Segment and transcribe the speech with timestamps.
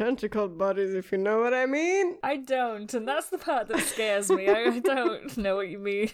[0.00, 2.16] tentacled bodies, if you know what I mean.
[2.22, 4.48] I don't, and that's the part that scares me.
[4.48, 6.10] I don't know what you mean.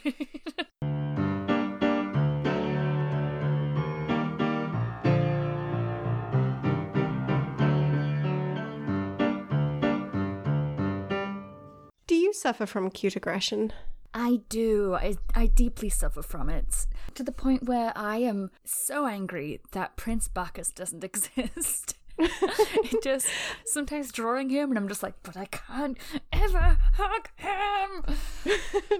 [12.08, 13.72] Do you suffer from cute aggression?
[14.12, 14.94] I do.
[14.94, 16.88] I, I deeply suffer from it.
[17.14, 21.04] To the point where I am so angry that Prince Bacchus doesn't
[21.36, 21.94] exist.
[22.18, 23.26] It just
[23.64, 25.98] sometimes drawing him and I'm just like, but I can't
[26.32, 28.16] ever hug him.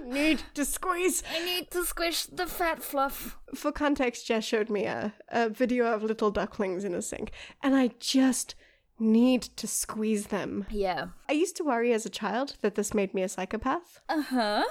[0.13, 1.23] Need to squeeze.
[1.31, 3.37] I need to squish the fat fluff.
[3.55, 7.75] For context, Jess showed me a, a video of little ducklings in a sink, and
[7.75, 8.55] I just
[8.99, 10.67] need to squeeze them.
[10.71, 11.09] Yeah.
[11.29, 14.01] I used to worry as a child that this made me a psychopath.
[14.09, 14.65] Uh huh.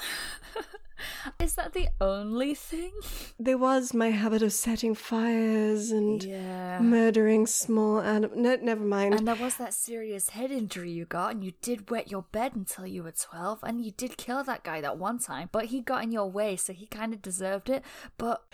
[1.40, 2.91] Is that the only thing?
[3.40, 6.80] There was my habit of setting fires and Yeah.
[6.80, 8.38] murdering small animals.
[8.40, 9.13] Ne- never mind.
[9.16, 12.55] And there was that serious head injury you got, and you did wet your bed
[12.55, 15.82] until you were 12, and you did kill that guy that one time, but he
[15.82, 17.84] got in your way, so he kind of deserved it.
[18.18, 18.43] But.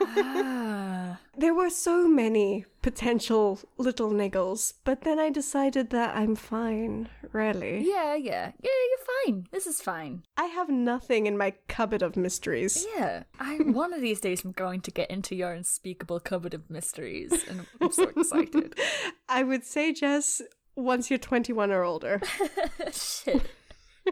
[0.00, 1.18] ah.
[1.36, 7.84] There were so many potential little niggles, but then I decided that I'm fine, really.
[7.86, 8.52] Yeah, yeah.
[8.60, 9.46] Yeah, you're fine.
[9.50, 10.22] This is fine.
[10.36, 12.86] I have nothing in my cupboard of mysteries.
[12.96, 13.24] Yeah.
[13.38, 17.44] I one of these days I'm going to get into your unspeakable cupboard of mysteries,
[17.48, 18.78] and I'm so excited.
[19.28, 20.42] I would say, Jess,
[20.76, 22.20] once you're 21 or older.
[22.92, 23.42] Shit.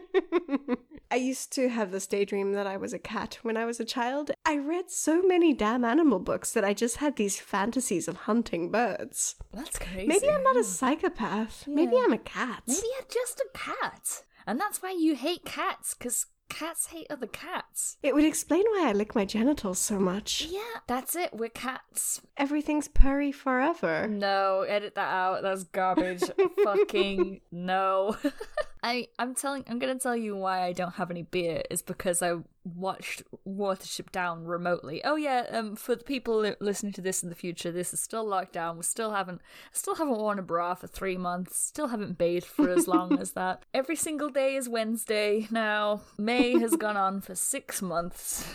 [1.11, 3.85] I used to have this daydream that I was a cat when I was a
[3.85, 4.31] child.
[4.45, 8.69] I read so many damn animal books that I just had these fantasies of hunting
[8.71, 9.35] birds.
[9.53, 10.07] That's crazy.
[10.07, 11.67] Maybe I'm not a psychopath.
[11.67, 12.63] Maybe I'm a cat.
[12.67, 14.23] Maybe you're just a cat.
[14.45, 17.97] And that's why you hate cats, because cats hate other cats.
[18.03, 20.47] It would explain why I lick my genitals so much.
[20.49, 21.33] Yeah, that's it.
[21.33, 22.21] We're cats.
[22.37, 24.07] Everything's purry forever.
[24.07, 25.43] No, edit that out.
[25.43, 26.23] That's garbage.
[26.63, 28.17] Fucking no.
[28.83, 32.21] I I'm telling I'm gonna tell you why I don't have any beer is because
[32.21, 32.37] I
[32.75, 35.03] watched Watership Down remotely.
[35.03, 37.99] Oh yeah, um, for the people li- listening to this in the future, this is
[37.99, 38.77] still locked down.
[38.77, 39.41] We still haven't
[39.71, 41.57] still haven't worn a bra for three months.
[41.57, 43.63] Still haven't bathed for as long as that.
[43.73, 46.01] Every single day is Wednesday now.
[46.17, 48.45] May has gone on for six months.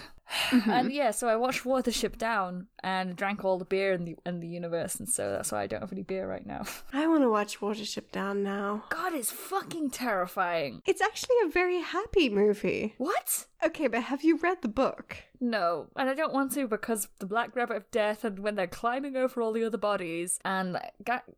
[0.50, 0.90] And mm-hmm.
[0.90, 4.48] yeah, so I watched Watership Down and drank all the beer in the in the
[4.48, 6.64] universe, and so that's why I don't have any beer right now.
[6.92, 8.84] I want to watch Watership Down now.
[8.90, 10.82] God, it's fucking terrifying.
[10.86, 12.94] It's actually a very happy movie.
[12.98, 13.46] What?
[13.64, 15.16] Okay, but have you read the book?
[15.40, 18.66] No, and I don't want to because the Black Rabbit of Death, and when they're
[18.66, 20.78] climbing over all the other bodies, and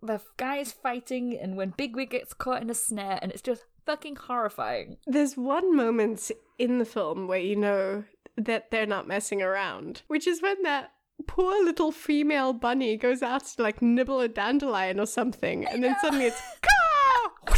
[0.03, 3.65] the guy is fighting, and when Bigwig gets caught in a snare, and it's just
[3.87, 4.97] fucking horrifying.
[5.07, 8.05] There's one moment in the film where you know
[8.37, 10.93] that they're not messing around, which is when that
[11.27, 15.97] poor little female bunny goes out to like nibble a dandelion or something, and then
[16.01, 17.55] suddenly it's "Caw!"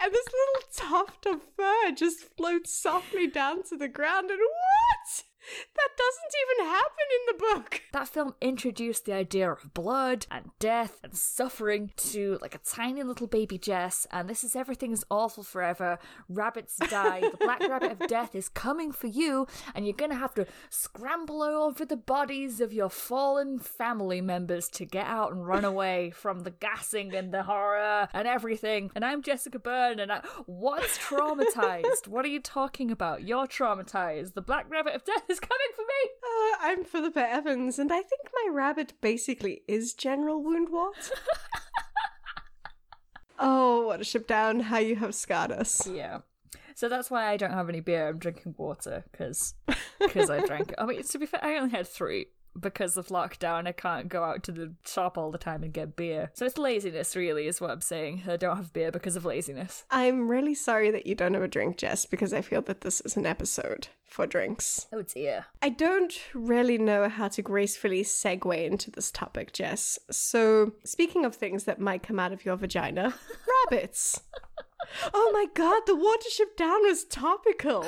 [0.00, 5.24] and this little tuft of fur just floats softly down to the ground, and what?
[5.74, 7.82] That doesn't even happen in the book.
[7.96, 13.02] That film introduced the idea of blood and death and suffering to like a tiny
[13.02, 15.98] little baby Jess, and this is everything's awful forever.
[16.28, 17.20] Rabbits die.
[17.20, 21.42] the Black Rabbit of Death is coming for you, and you're gonna have to scramble
[21.42, 26.40] over the bodies of your fallen family members to get out and run away from
[26.40, 28.90] the gassing and the horror and everything.
[28.94, 32.08] And I'm Jessica Byrne, and I, what's traumatized?
[32.08, 33.22] what are you talking about?
[33.26, 34.34] You're traumatized.
[34.34, 36.10] The Black Rabbit of Death is coming for me.
[36.22, 41.10] Uh, I'm Philippa Evans, and I think my rabbit basically is General Woundwort.
[43.38, 44.60] oh, Watership Down!
[44.60, 45.86] How you have scarred us.
[45.86, 46.20] Yeah.
[46.74, 48.08] So that's why I don't have any beer.
[48.08, 49.54] I'm drinking water because
[49.98, 50.74] because I drank.
[50.78, 52.26] I mean, to be fair, I only had three
[52.60, 53.66] because of lockdown.
[53.66, 56.30] I can't go out to the shop all the time and get beer.
[56.34, 58.22] So it's laziness, really, is what I'm saying.
[58.28, 59.84] I don't have beer because of laziness.
[59.90, 63.00] I'm really sorry that you don't have a drink, Jess, because I feel that this
[63.02, 64.86] is an episode for drinks.
[64.92, 65.46] Oh dear.
[65.60, 69.98] I don't really know how to gracefully segue into this topic, Jess.
[70.10, 73.14] So, speaking of things that might come out of your vagina,
[73.70, 74.20] rabbits.
[75.12, 77.84] Oh my god, the Watership Down was topical.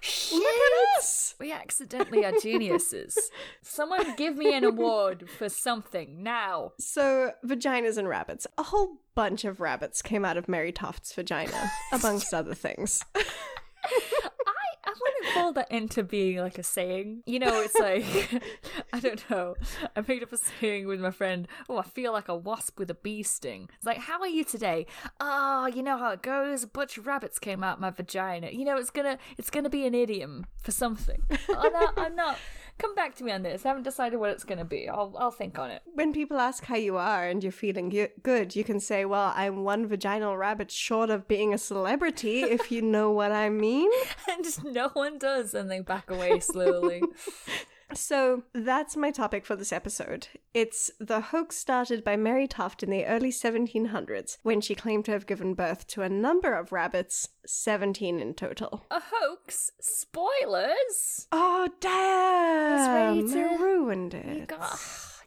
[0.00, 0.32] Shit!
[0.38, 1.34] Look at us.
[1.38, 3.16] We accidentally are geniuses.
[3.62, 6.72] Someone give me an award for something now.
[6.78, 8.46] So, vaginas and rabbits.
[8.58, 13.04] A whole bunch of rabbits came out of Mary Toft's vagina, amongst other things.
[14.92, 17.22] I might fold that into being like a saying.
[17.26, 18.42] You know, it's like
[18.92, 19.54] I don't know.
[19.96, 21.48] I made up a saying with my friend.
[21.68, 23.68] Oh, I feel like a wasp with a bee sting.
[23.76, 24.86] It's like, how are you today?
[25.20, 26.64] Oh, you know how it goes.
[26.64, 28.50] A bunch of rabbits came out my vagina.
[28.50, 31.22] You know, it's gonna it's gonna be an idiom for something.
[31.56, 31.94] I'm not.
[31.96, 32.38] I'm not
[32.78, 33.64] come back to me on this.
[33.64, 34.88] I haven't decided what it's going to be.
[34.88, 35.82] I'll I'll think on it.
[35.94, 39.64] When people ask how you are and you're feeling good, you can say, "Well, I'm
[39.64, 43.90] one vaginal rabbit short of being a celebrity," if you know what I mean.
[44.30, 47.02] and just no one does, and they back away slowly.
[47.94, 50.28] So that's my topic for this episode.
[50.54, 55.12] It's the hoax started by Mary Toft in the early 1700s when she claimed to
[55.12, 58.84] have given birth to a number of rabbits, 17 in total.
[58.90, 59.72] A hoax?
[59.80, 61.28] Spoilers?
[61.32, 63.22] Oh, damn!
[63.32, 64.36] I ruined it.
[64.36, 64.78] You got.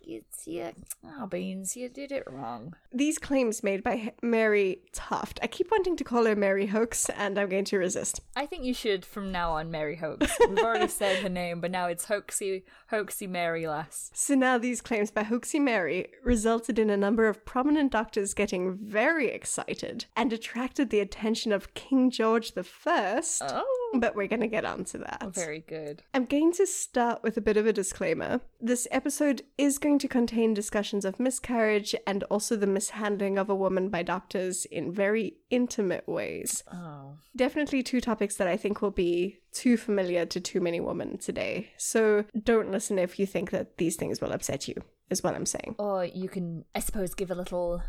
[0.06, 0.72] You, you,
[1.04, 2.76] oh, Beans, you did it wrong.
[2.94, 5.40] These claims made by Mary Toft.
[5.42, 8.22] I keep wanting to call her Mary Hoax, and I'm going to resist.
[8.36, 10.32] I think you should from now on Mary Hoax.
[10.48, 14.12] We've already said her name, but now it's Hoaxy Hoaxy Mary Lass.
[14.14, 18.78] So now these claims by Hoaxy Mary resulted in a number of prominent doctors getting
[18.78, 23.42] very excited and attracted the attention of King George the First.
[23.44, 25.20] Oh, But we're going to get onto that.
[25.22, 26.04] Oh, very good.
[26.14, 28.42] I'm going to start with a bit of a disclaimer.
[28.60, 33.56] This episode is going to contain discussions of miscarriage and also the mishandling of a
[33.56, 36.64] woman by doctors in very intimate ways.
[36.72, 37.18] Oh.
[37.36, 41.72] Definitely two topics that I think will be too familiar to too many women today.
[41.78, 44.76] So don't listen if you think that these things will upset you,
[45.10, 45.76] is what I'm saying.
[45.80, 47.82] Or you can, I suppose, give a little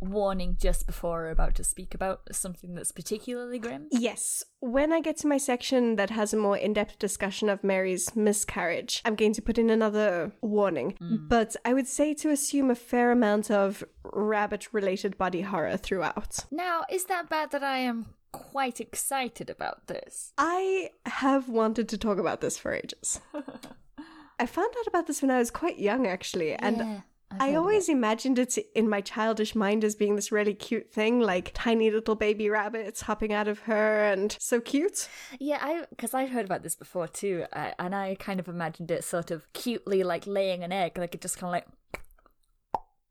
[0.00, 3.88] warning just before we're about to speak about something that's particularly grim.
[3.90, 7.64] Yes, when I get to my section that has a more in depth discussion of
[7.64, 10.96] Mary's miscarriage, I'm going to put in another warning.
[10.98, 11.28] Hmm.
[11.28, 16.44] But I would say to assume a fair amount of rabbit related body horror throughout.
[16.50, 20.32] Now, is that bad that I am quite excited about this?
[20.36, 23.20] I have wanted to talk about this for ages.
[24.38, 27.00] I found out about this when I was quite young, actually, and Yeah,
[27.30, 31.50] I always imagined it in my childish mind as being this really cute thing, like
[31.54, 35.08] tiny little baby rabbits hopping out of her and so cute.
[35.40, 38.90] Yeah, I because I've heard about this before too, uh, and I kind of imagined
[38.90, 41.66] it sort of cutely like laying an egg, like it just kind of like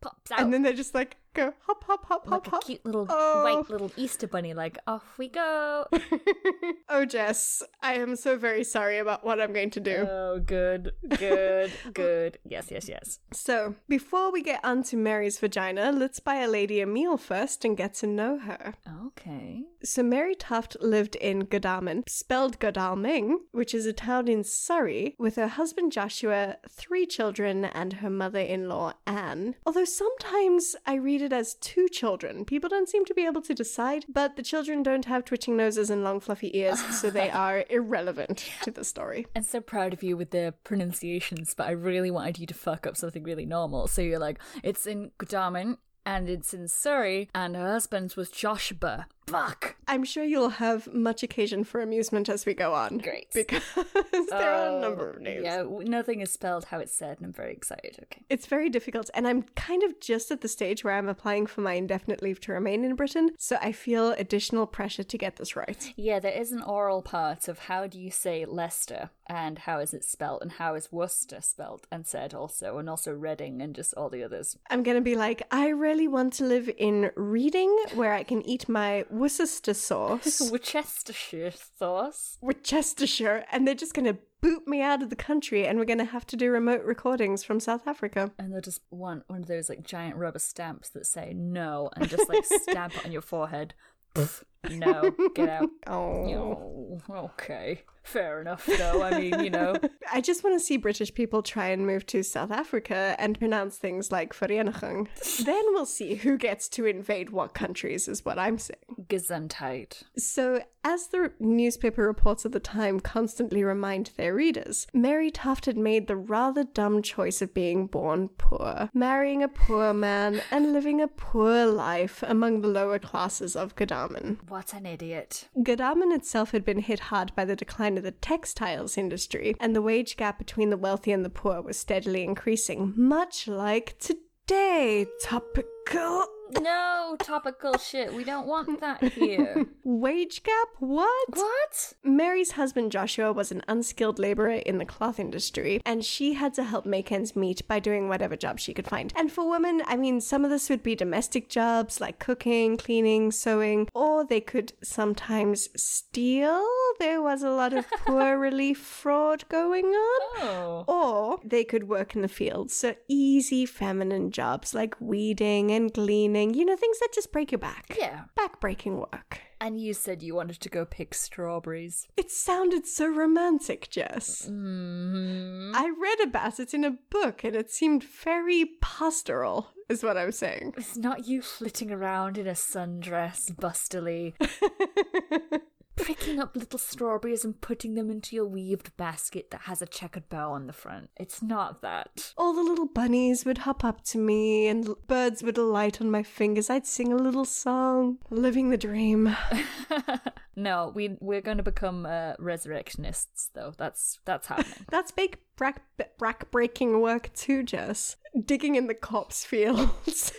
[0.01, 2.63] pops out, And then they're just like go hop, hop, hop, like hop, a hop.
[2.65, 3.43] cute little Oh.
[3.43, 4.53] white little Easter bunny.
[4.53, 5.85] Like off we go.
[6.89, 10.07] oh, Jess, I am so very sorry about what I'm going to do.
[10.09, 12.37] oh, good, good, good.
[12.43, 13.19] Yes, yes, yes.
[13.31, 17.75] So, before we get onto Mary's vagina, let's buy a lady a meal first and
[17.77, 18.73] get to know her.
[19.07, 19.63] Okay.
[19.83, 25.35] So, Mary Toft lived in Godalming, spelled Godalming, which is a town in Surrey, with
[25.35, 29.55] her husband Joshua, three children, and her mother in law Anne.
[29.65, 32.45] Although sometimes I read it as two children.
[32.45, 35.89] People don't seem to be able to decide, but the children don't have twitching noses
[35.89, 39.25] and long fluffy ears, so they are irrelevant to the story.
[39.35, 42.85] I'm so proud of you with the pronunciations, but I really wanted you to fuck
[42.85, 43.87] up something really normal.
[43.87, 49.07] So you're like, it's in Godalming and it's in Surrey, and her husband's was Joshua.
[49.27, 49.75] Fuck.
[49.87, 52.97] I'm sure you'll have much occasion for amusement as we go on.
[52.99, 53.27] Great.
[53.33, 55.43] Because there are a number Oh, of names.
[55.43, 57.97] Yeah, nothing is spelled how it's said, and I'm very excited.
[58.03, 58.21] Okay.
[58.29, 61.61] It's very difficult, and I'm kind of just at the stage where I'm applying for
[61.61, 65.55] my indefinite leave to remain in Britain, so I feel additional pressure to get this
[65.55, 65.93] right.
[65.95, 69.93] Yeah, there is an oral part of how do you say Leicester and how is
[69.93, 73.93] it spelled and how is Worcester spelled and said also, and also Reading and just
[73.95, 74.57] all the others.
[74.69, 78.67] I'm gonna be like, I really want to live in Reading, where I can eat
[78.69, 82.37] my Worcester sauce, Worcestershire sauce.
[82.41, 86.25] Worcestershire, and they're just gonna boot me out of the country, and we're gonna have
[86.27, 88.31] to do remote recordings from South Africa.
[88.37, 92.09] And they'll just want one of those like giant rubber stamps that say no and
[92.09, 93.73] just like stamp it on your forehead.
[94.15, 95.69] Pff, no, get out.
[95.87, 96.99] Oh.
[97.09, 97.83] Oh, okay.
[98.03, 99.01] Fair enough, though.
[99.01, 99.75] I mean, you know.
[100.13, 103.77] I just want to see British people try and move to South Africa and pronounce
[103.77, 105.07] things like Vereniging.
[105.45, 108.79] then we'll see who gets to invade what countries, is what I'm saying.
[109.07, 110.03] Gesundheit.
[110.17, 115.77] So, as the newspaper reports of the time constantly remind their readers, Mary Toft had
[115.77, 120.99] made the rather dumb choice of being born poor, marrying a poor man, and living
[121.01, 124.39] a poor life among the lower classes of Godalming.
[124.53, 125.49] What an idiot.
[125.63, 129.81] Godalming itself had been hit hard by the decline of the textiles industry, and the
[129.81, 135.07] wage gap between the wealthy and the poor was steadily increasing, much like today.
[135.23, 136.27] Topical.
[136.61, 138.13] No topical shit.
[138.13, 139.65] We don't want that here.
[139.83, 140.67] Wage gap?
[140.79, 141.29] What?
[141.29, 141.93] What?
[142.03, 146.63] Mary's husband Joshua was an unskilled laborer in the cloth industry, and she had to
[146.63, 149.13] help make ends meet by doing whatever job she could find.
[149.15, 153.31] And for women, I mean, some of this would be domestic jobs like cooking, cleaning,
[153.31, 156.65] sewing, or they could sometimes steal.
[156.99, 160.21] There was a lot of poor relief fraud going on.
[160.41, 160.85] Oh.
[160.87, 166.42] Or they could work in the fields, so easy feminine jobs like weeding and gleaning,
[166.51, 167.95] you know, things that just break your back.
[167.97, 168.23] Yeah.
[168.35, 169.39] Back breaking work.
[169.61, 172.07] And you said you wanted to go pick strawberries.
[172.17, 174.45] It sounded so romantic, Jess.
[174.49, 175.71] Mm-hmm.
[175.73, 180.33] I read about it in a book and it seemed very pastoral, is what I'm
[180.33, 180.73] saying.
[180.75, 184.33] It's not you flitting around in a sundress, bustily,
[185.95, 190.29] picking up little strawberries and putting them into your weaved basket that has a checkered
[190.29, 191.09] bow on the front.
[191.17, 192.33] It's not that.
[192.37, 196.09] All the little bunnies would hop up to me and l- birds would alight on
[196.09, 196.69] my fingers.
[196.69, 199.35] I'd sing a little song, living the dream.
[200.55, 203.73] no, we we're going to become uh, resurrectionists, though.
[203.77, 204.85] That's that's happening.
[204.89, 205.83] That's big brack,
[206.17, 208.17] brack breaking work too, Jess.
[208.45, 210.31] Digging in the copse fields.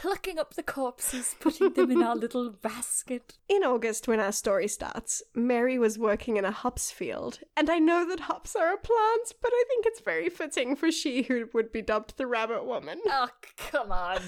[0.00, 3.34] Plucking up the corpses, putting them in our little basket.
[3.48, 7.40] In August, when our story starts, Mary was working in a hops field.
[7.56, 10.92] And I know that hops are a plant, but I think it's very fitting for
[10.92, 13.00] she who would be dubbed the Rabbit Woman.
[13.06, 14.20] Oh, come on.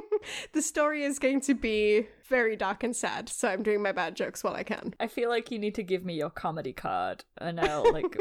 [0.52, 4.16] the story is going to be very dark and sad, so I'm doing my bad
[4.16, 4.94] jokes while I can.
[4.98, 8.16] I feel like you need to give me your comedy card and I'll like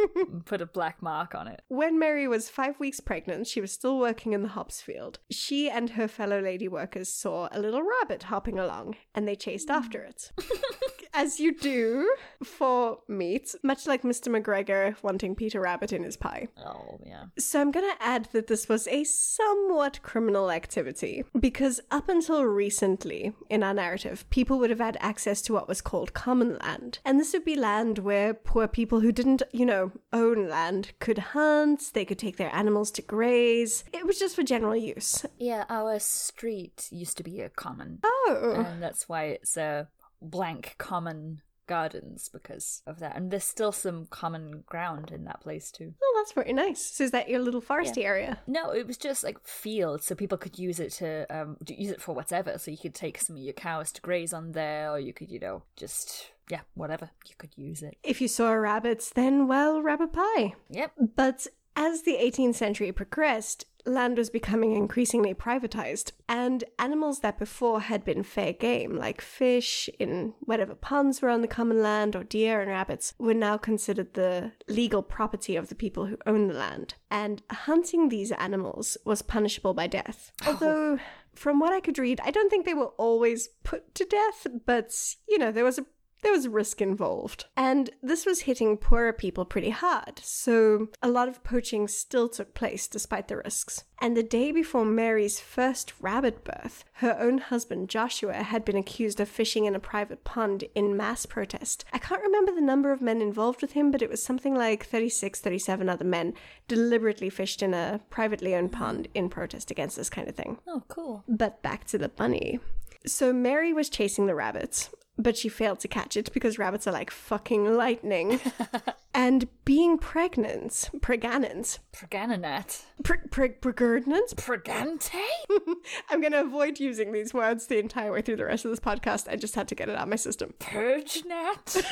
[0.46, 1.62] put a black mark on it.
[1.68, 5.20] When Mary was five weeks pregnant, she was still working in the hops field.
[5.30, 9.70] She and her fellow lady workers saw a little rabbit hopping along, and they chased
[9.70, 10.32] after it.
[11.16, 14.30] As you do for meat, much like Mr.
[14.30, 16.48] McGregor wanting Peter Rabbit in his pie.
[16.58, 17.26] Oh, yeah.
[17.38, 22.44] So I'm going to add that this was a somewhat criminal activity because up until
[22.46, 27.00] recently in our narrative, people would have had access to what was called common land.
[27.06, 31.20] And this would be land where poor people who didn't, you know, own land could
[31.20, 33.84] hunt, they could take their animals to graze.
[33.94, 35.26] It was just for general use.
[35.38, 38.00] Yeah, our street used to be a common.
[38.04, 38.66] Oh.
[38.66, 39.90] And that's why it's a
[40.24, 43.16] blank common gardens because of that.
[43.16, 45.94] And there's still some common ground in that place too.
[46.02, 46.84] Oh, that's very nice.
[46.84, 48.40] So is that your little foresty area?
[48.48, 52.02] No, it was just like fields, so people could use it to um use it
[52.02, 52.58] for whatever.
[52.58, 55.32] So you could take some of your cows to graze on there, or you could,
[55.32, 57.10] you know, just yeah, whatever.
[57.28, 57.98] You could use it.
[58.04, 60.54] If you saw rabbits, then well, rabbit pie.
[60.70, 60.92] Yep.
[61.16, 67.82] But as the 18th century progressed, land was becoming increasingly privatized, and animals that before
[67.82, 72.24] had been fair game, like fish in whatever ponds were on the common land or
[72.24, 76.56] deer and rabbits, were now considered the legal property of the people who owned the
[76.56, 76.96] land.
[77.12, 80.32] And hunting these animals was punishable by death.
[80.46, 80.52] Oh.
[80.54, 81.00] Although,
[81.36, 84.94] from what I could read, I don't think they were always put to death, but
[85.28, 85.86] you know, there was a
[86.24, 87.46] there was risk involved.
[87.56, 92.54] And this was hitting poorer people pretty hard, so a lot of poaching still took
[92.54, 93.84] place despite the risks.
[94.02, 99.20] And the day before Mary's first rabbit birth, her own husband Joshua had been accused
[99.20, 101.86] of fishing in a private pond in mass protest.
[101.94, 104.86] I can't remember the number of men involved with him, but it was something like
[104.86, 106.34] 36, 37 other men
[106.68, 110.58] deliberately fished in a privately owned pond in protest against this kind of thing.
[110.68, 111.24] Oh, cool.
[111.28, 112.60] But back to the bunny.
[113.06, 116.92] So Mary was chasing the rabbit, but she failed to catch it because rabbits are
[116.92, 118.40] like fucking lightning.
[119.14, 122.84] and being pregnant, pregnant, Pregananat.
[123.04, 124.36] pre- pre- pregnant.
[124.36, 125.22] Pregante?
[126.10, 129.30] I'm gonna avoid using these words the entire way through the rest of this podcast.
[129.30, 130.54] I just had to get it out of my system.
[130.60, 131.84] Purgenat?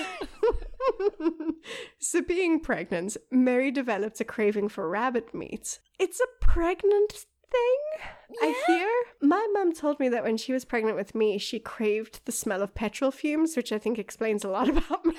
[1.99, 5.79] so, being pregnant, Mary developed a craving for rabbit meat.
[5.99, 9.29] It's a pregnant thing, I hear.
[9.29, 12.62] My mum told me that when she was pregnant with me, she craved the smell
[12.62, 15.15] of petrol fumes, which I think explains a lot about me.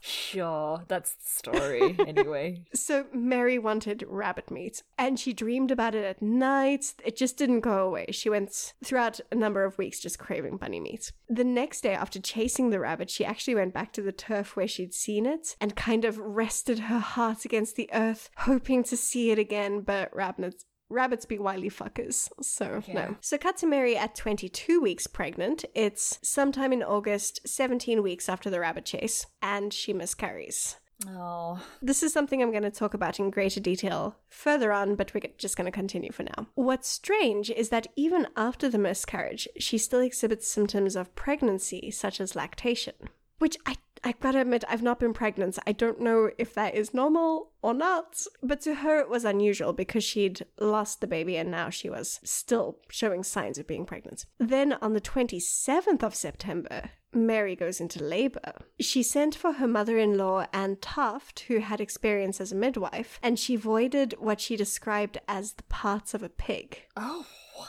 [0.00, 1.96] Sure, that's the story.
[2.06, 2.64] anyway.
[2.74, 6.94] so, Mary wanted rabbit meat, and she dreamed about it at night.
[7.04, 8.06] It just didn't go away.
[8.12, 11.10] She went throughout a number of weeks just craving bunny meat.
[11.28, 14.68] The next day, after chasing the rabbit, she actually went back to the turf where
[14.68, 19.32] she'd seen it and kind of rested her heart against the earth, hoping to see
[19.32, 20.66] it again, but rabbits.
[20.88, 22.94] Rabbits be wily fuckers, so Yeah.
[22.94, 23.16] no.
[23.20, 25.64] So Mary at 22 weeks pregnant.
[25.74, 30.76] It's sometime in August, 17 weeks after the rabbit chase, and she miscarries.
[31.08, 31.62] Oh.
[31.82, 35.22] This is something I'm going to talk about in greater detail further on, but we're
[35.36, 36.46] just going to continue for now.
[36.54, 42.20] What's strange is that even after the miscarriage, she still exhibits symptoms of pregnancy, such
[42.20, 42.94] as lactation,
[43.38, 45.56] which I I gotta admit, I've not been pregnant.
[45.56, 48.22] So I don't know if that is normal or not.
[48.40, 52.20] But to her, it was unusual because she'd lost the baby and now she was
[52.22, 54.26] still showing signs of being pregnant.
[54.38, 58.52] Then on the 27th of September, Mary goes into labor.
[58.78, 63.18] She sent for her mother in law, Anne Toft, who had experience as a midwife,
[63.22, 66.82] and she voided what she described as the parts of a pig.
[66.96, 67.26] Oh,
[67.56, 67.68] what?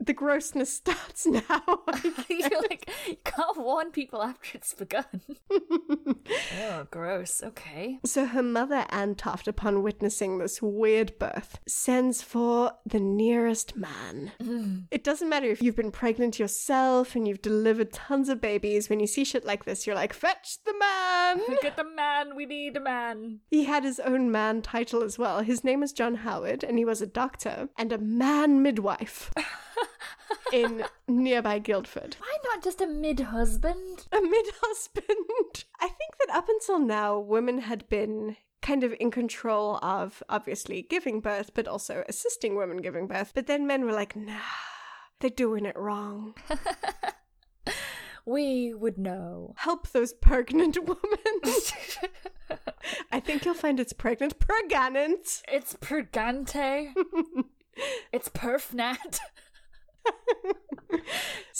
[0.00, 1.42] The grossness starts now.
[2.28, 5.04] You're like, you can't warn people after it's begun.
[5.50, 7.42] oh, gross.
[7.42, 7.98] Okay.
[8.04, 14.32] So her mother, Anne Toft, upon witnessing this weird birth, sends for the nearest man.
[14.40, 14.84] Mm.
[14.90, 18.88] It doesn't matter if you've been pregnant yourself and you've delivered tons of babies.
[18.88, 21.40] When you see shit like this, you're like, fetch the man!
[21.60, 22.34] Get the man.
[22.34, 23.40] We need a man.
[23.50, 25.40] He had his own man title as well.
[25.40, 29.30] His name is John Howard, and he was a doctor and a man midwife
[30.52, 32.16] in nearby Guildford.
[32.18, 34.06] Why not just a mid husband?
[34.12, 35.06] A mid husband.
[35.80, 40.82] I think that up until now, women had been kind of in control of obviously
[40.82, 43.32] giving birth, but also assisting women giving birth.
[43.34, 44.38] But then men were like, nah,
[45.20, 46.34] they're doing it wrong.
[48.28, 49.54] We would know.
[49.56, 51.54] Help those pregnant women.
[53.10, 54.38] I think you'll find it's pregnant.
[54.38, 55.42] Pregnant.
[55.48, 56.92] It's Purgante.
[58.12, 59.18] it's Perfnat.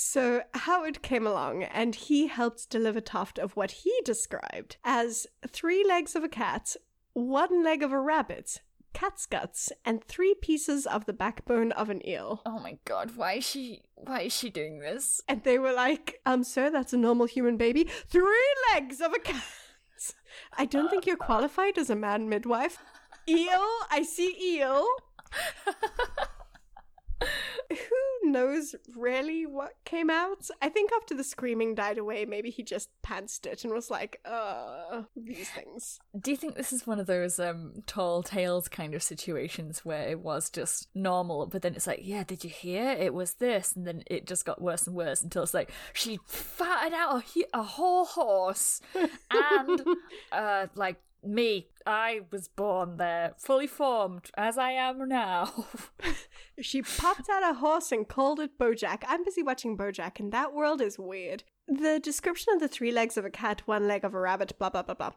[0.00, 5.84] So Howard came along and he helped deliver Toft of what he described as three
[5.84, 6.76] legs of a cat,
[7.14, 12.06] one leg of a rabbit, cat's guts, and three pieces of the backbone of an
[12.06, 12.42] eel.
[12.46, 15.20] Oh my god, why is she why is she doing this?
[15.28, 17.88] And they were like, um, sir, that's a normal human baby.
[18.08, 19.42] Three legs of a cat.
[20.56, 22.78] I don't think you're qualified as a man midwife.
[23.28, 24.86] Eel, I see eel.
[27.70, 30.48] Who knows really what came out?
[30.62, 34.20] I think after the screaming died away, maybe he just pantsed it and was like,
[34.24, 35.98] uh, these things.
[36.18, 40.08] Do you think this is one of those um tall tales kind of situations where
[40.08, 42.90] it was just normal, but then it's like, yeah, did you hear?
[42.90, 46.18] It was this, and then it just got worse and worse until it's like she
[46.26, 48.80] fatted out a, hu- a whole horse,
[49.30, 49.82] and
[50.32, 55.66] uh, like me, I was born there, fully formed as I am now.
[56.60, 59.04] She popped out a horse and called it Bojack.
[59.06, 61.44] I'm busy watching Bojack, and that world is weird.
[61.68, 64.70] The description of the three legs of a cat, one leg of a rabbit, blah,
[64.70, 65.12] blah, blah, blah,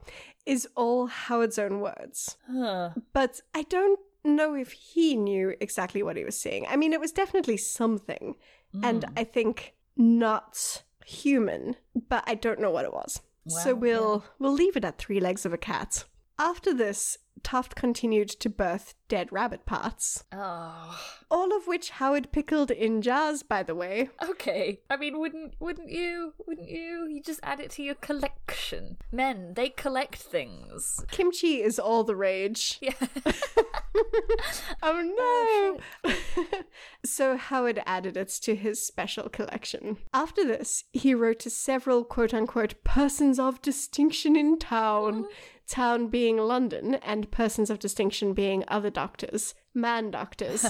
[0.45, 2.37] is all Howard's own words.
[2.47, 2.91] huh.
[3.13, 6.67] But I don't know if he knew exactly what he was saying.
[6.69, 8.35] I mean, it was definitely something,
[8.83, 9.13] and hmm.
[9.17, 11.75] I think not human,
[12.07, 13.21] but I don't know what it was.
[13.47, 16.05] So Well, we'll we'll leave it at three legs of a cat.
[16.41, 22.71] After this, Toft continued to birth dead rabbit parts, Oh, all of which Howard pickled
[22.71, 24.09] in jars, by the way.
[24.27, 24.79] okay.
[24.89, 26.33] I mean, wouldn't wouldn't you?
[26.47, 27.07] Wouldn't you?
[27.07, 28.97] You just add it to your collection.
[29.11, 31.05] Men, they collect things.
[31.11, 32.79] Kimchi is all the rage.
[32.87, 32.93] Yeah.
[34.83, 36.11] Oh no!
[36.11, 36.63] Oh,
[37.05, 39.97] so Howard added it to his special collection.
[40.13, 45.31] After this, he wrote to several quote unquote persons of distinction in town, oh.
[45.71, 50.65] Town being London, and persons of distinction being other doctors, man doctors,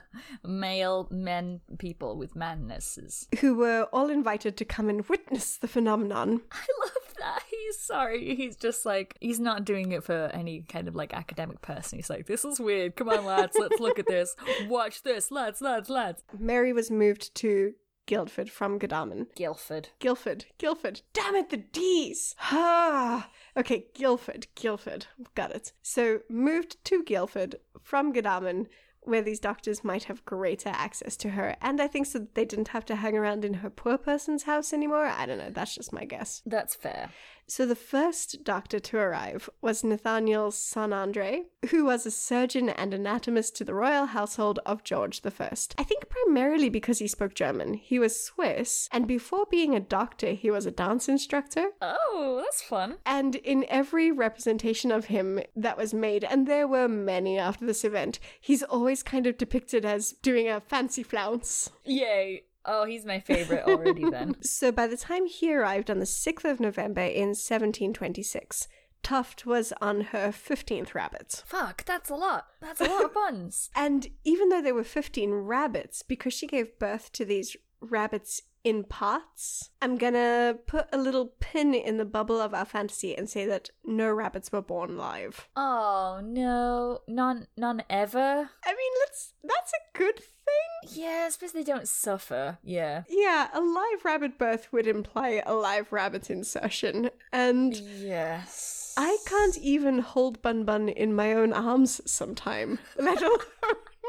[0.44, 3.28] Male men, people with mannesses.
[3.40, 6.40] who were all invited to come and witness the phenomenon.
[6.52, 7.42] I love that.
[7.50, 8.34] He's sorry.
[8.34, 11.98] He's just like he's not doing it for any kind of like academic person.
[11.98, 12.96] He's like, this is weird.
[12.96, 14.34] Come on, lads, let's look at this.
[14.68, 16.22] Watch this, lads, lads, lads.
[16.38, 17.74] Mary was moved to
[18.06, 19.26] Guildford from Godalming.
[19.34, 19.88] Guildford.
[19.98, 21.00] Guildford, Guildford.
[21.12, 22.34] Damn it, the D's.
[22.52, 25.06] Ah, okay, Guildford, Guildford.
[25.34, 25.72] Got it.
[25.82, 28.68] So moved to Guildford from Godalming,
[29.00, 32.44] where these doctors might have greater access to her, and I think so that they
[32.44, 35.06] didn't have to hang around in her poor person's house anymore.
[35.06, 35.50] I don't know.
[35.50, 36.42] That's just my guess.
[36.44, 37.10] That's fair.
[37.48, 40.90] So the first doctor to arrive was Nathaniel St.
[40.90, 45.30] André, who was a surgeon and anatomist to the royal household of George I.
[45.78, 47.74] I think primarily because he spoke German.
[47.74, 51.68] He was Swiss, and before being a doctor, he was a dance instructor.
[51.80, 52.96] Oh, that's fun.
[53.06, 57.84] And in every representation of him that was made, and there were many after this
[57.84, 61.70] event, he's always kind of depicted as doing a fancy flounce.
[61.84, 62.42] Yay.
[62.66, 64.36] Oh, he's my favorite already then.
[64.42, 68.68] So by the time he arrived on the 6th of November in 1726,
[69.02, 71.42] Toft was on her 15th rabbit.
[71.46, 72.46] Fuck, that's a lot.
[72.60, 73.70] That's a lot of buns.
[73.76, 78.82] And even though there were 15 rabbits, because she gave birth to these rabbits in
[78.82, 79.70] parts.
[79.80, 83.70] I'm gonna put a little pin in the bubble of our fantasy and say that
[83.84, 85.46] no rabbits were born live.
[85.54, 88.50] Oh no, none, none ever.
[88.64, 89.34] I mean, let's.
[89.44, 91.00] That's a good thing.
[91.00, 92.58] Yeah, I suppose they don't suffer.
[92.64, 93.04] Yeah.
[93.08, 98.94] Yeah, a live rabbit birth would imply a live rabbit insertion, and Yes.
[98.96, 103.38] I can't even hold Bun Bun in my own arms sometime, let alone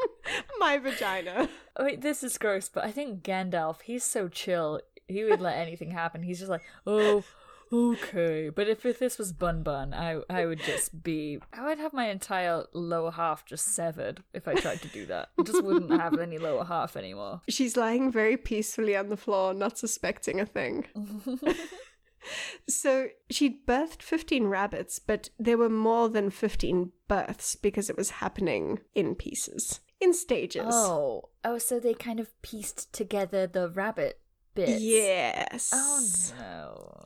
[0.58, 1.48] my vagina.
[1.76, 4.80] Oh, wait, this is gross, but I think Gandalf, he's so chill.
[5.06, 6.22] He would let anything happen.
[6.22, 7.24] He's just like, oh,
[7.72, 8.50] okay.
[8.50, 11.92] But if, if this was Bun Bun, I I would just be, I would have
[11.92, 15.30] my entire lower half just severed if I tried to do that.
[15.38, 17.40] I just wouldn't have any lower half anymore.
[17.48, 20.86] She's lying very peacefully on the floor, not suspecting a thing.
[22.68, 28.10] so she'd birthed 15 rabbits, but there were more than 15 births because it was
[28.10, 30.66] happening in pieces, in stages.
[30.66, 34.20] Oh, oh, so they kind of pieced together the rabbit
[34.54, 34.80] bits.
[34.80, 35.70] Yes.
[35.72, 36.06] Oh
[36.38, 37.04] no.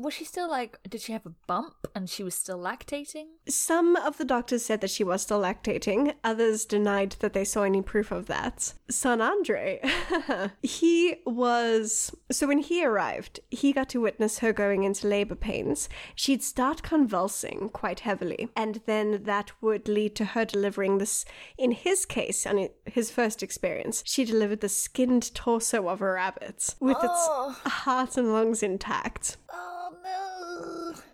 [0.00, 0.78] Was she still like?
[0.88, 3.26] Did she have a bump and she was still lactating?
[3.48, 6.14] Some of the doctors said that she was still lactating.
[6.24, 8.72] Others denied that they saw any proof of that.
[8.88, 9.20] St.
[9.20, 12.14] André, he was.
[12.32, 15.86] So when he arrived, he got to witness her going into labor pains.
[16.14, 21.26] She'd start convulsing quite heavily, and then that would lead to her delivering this.
[21.58, 26.74] In his case, on his first experience, she delivered the skinned torso of a rabbit
[26.80, 27.50] with Oh.
[27.50, 29.36] its heart and lungs intact.
[29.52, 29.69] Oh.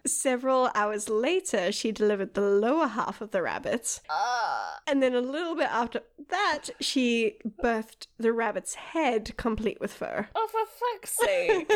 [0.06, 4.00] Several hours later, she delivered the lower half of the rabbit.
[4.08, 4.78] Ah.
[4.86, 10.28] And then a little bit after that, she birthed the rabbit's head complete with fur.
[10.34, 10.60] Oh, for
[10.94, 11.72] fuck's sake.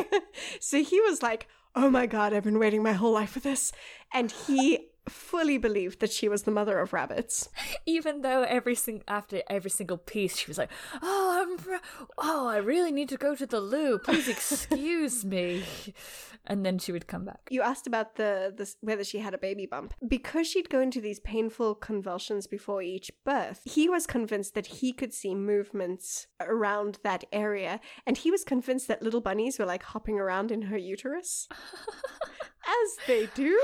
[0.60, 3.70] so he was like, Oh my god, I've been waiting my whole life for this.
[4.12, 7.48] And he fully believed that she was the mother of rabbits.
[7.86, 11.78] Even though every sing- after every single piece, she was like, "Oh, I'm,
[12.18, 13.98] oh, I really need to go to the loo.
[13.98, 15.64] Please excuse me,"
[16.46, 17.48] and then she would come back.
[17.50, 19.94] You asked about the, the whether she had a baby bump.
[20.07, 24.92] Because she'd go into these painful convulsions before each birth, he was convinced that he
[24.92, 29.83] could see movements around that area, and he was convinced that little bunnies were like
[29.83, 31.48] hopping around in her uterus.
[31.53, 33.59] As they do.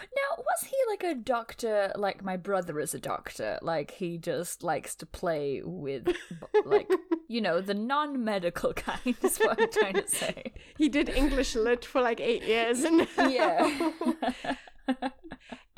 [0.00, 1.92] Now, was he like a doctor?
[1.96, 3.58] Like my brother is a doctor.
[3.62, 6.08] Like he just likes to play with,
[6.64, 6.90] like
[7.28, 9.16] you know, the non-medical kind.
[9.22, 10.52] Is what I'm trying to say.
[10.76, 13.90] He did English lit for like eight years, and Yeah.